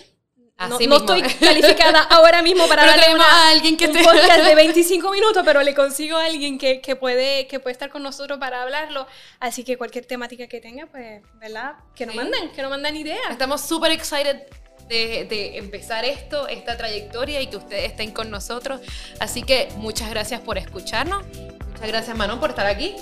no, 0.59 0.97
estoy 0.97 1.23
calificada 1.23 2.03
ahora 2.11 2.43
mismo 2.43 2.67
para 2.67 2.85
darle 2.85 3.05
a 3.23 3.51
alguien 3.51 3.77
que 3.77 3.87
un 3.87 4.03
podcast 4.03 4.45
de 4.45 4.55
25 4.57 5.13
minutos, 5.13 5.45
pero 5.45 5.63
le 5.63 5.73
consigo 5.73 6.17
a 6.17 6.25
alguien 6.25 6.59
que, 6.59 6.81
que, 6.81 6.97
puede, 6.97 7.47
que 7.47 7.61
puede 7.61 7.73
estar 7.75 7.91
con 7.91 8.03
nosotros 8.03 8.41
para 8.41 8.63
hablarlo. 8.63 9.07
Así 9.39 9.63
que 9.63 9.79
cualquier 9.79 10.05
temática 10.05 10.49
que 10.49 10.61
tenga, 10.61 10.87
pues, 10.87 11.23
¿verdad? 11.35 11.75
Que 11.95 12.07
nos 12.07 12.17
manden, 12.17 12.51
que 12.51 12.61
nos 12.61 12.73
manden 12.73 12.97
ideas. 12.97 13.21
Estamos 13.31 13.61
súper 13.61 13.93
excited 13.93 14.49
de, 14.89 15.27
de, 15.29 15.59
empezar 15.59 16.05
esto, 16.05 16.49
esta 16.49 16.77
trayectoria 16.77 17.41
y 17.41 17.47
que 17.49 17.57
ustedes 17.57 17.91
estén 17.91 18.11
con 18.11 18.31
nosotros. 18.31 18.81
Así 19.21 19.43
que 19.43 19.69
muchas 19.77 20.11
gracias 20.11 20.41
por 20.41 20.59
escucharnos. 20.59 21.25
Muchas 21.73 21.89
gracias, 21.89 22.17
Manon, 22.17 22.41
por 22.41 22.51
estar 22.51 22.67
aquí. 22.67 22.97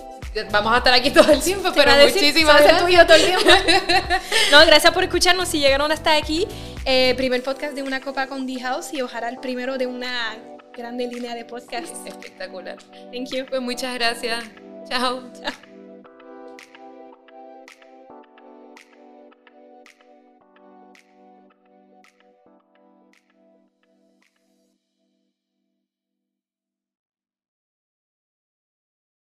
Vamos 0.51 0.75
a 0.75 0.79
estar 0.79 0.93
aquí 0.93 1.11
todo 1.11 1.33
el 1.33 1.41
tiempo, 1.41 1.71
pero 1.75 1.93
muchísimas 1.93 2.63
gracias. 2.63 3.07
todo 3.07 3.17
el 3.17 3.25
tiempo. 3.25 3.45
no, 4.53 4.67
gracias 4.67 4.93
por 4.93 5.03
escucharnos. 5.03 5.49
Si 5.49 5.59
llegaron 5.61 5.91
hasta 5.91 6.15
aquí, 6.15 6.47
eh, 6.85 7.15
primer 7.17 7.43
podcast 7.43 7.75
de 7.75 7.83
Una 7.83 8.01
Copa 8.01 8.27
con 8.27 8.47
The 8.47 8.61
House 8.61 8.93
y 8.93 9.01
ojalá 9.01 9.31
el 9.31 9.39
primero 9.39 9.79
de 9.79 9.87
una 9.87 10.37
grande 10.77 11.07
línea 11.07 11.35
de 11.35 11.45
podcast. 11.47 12.07
Espectacular. 12.07 12.77
Thank 13.13 13.31
you. 13.31 13.47
Pues 13.47 13.63
muchas 13.63 13.95
gracias. 13.95 14.45
Chao. 14.89 15.23
Chao. 15.41 15.76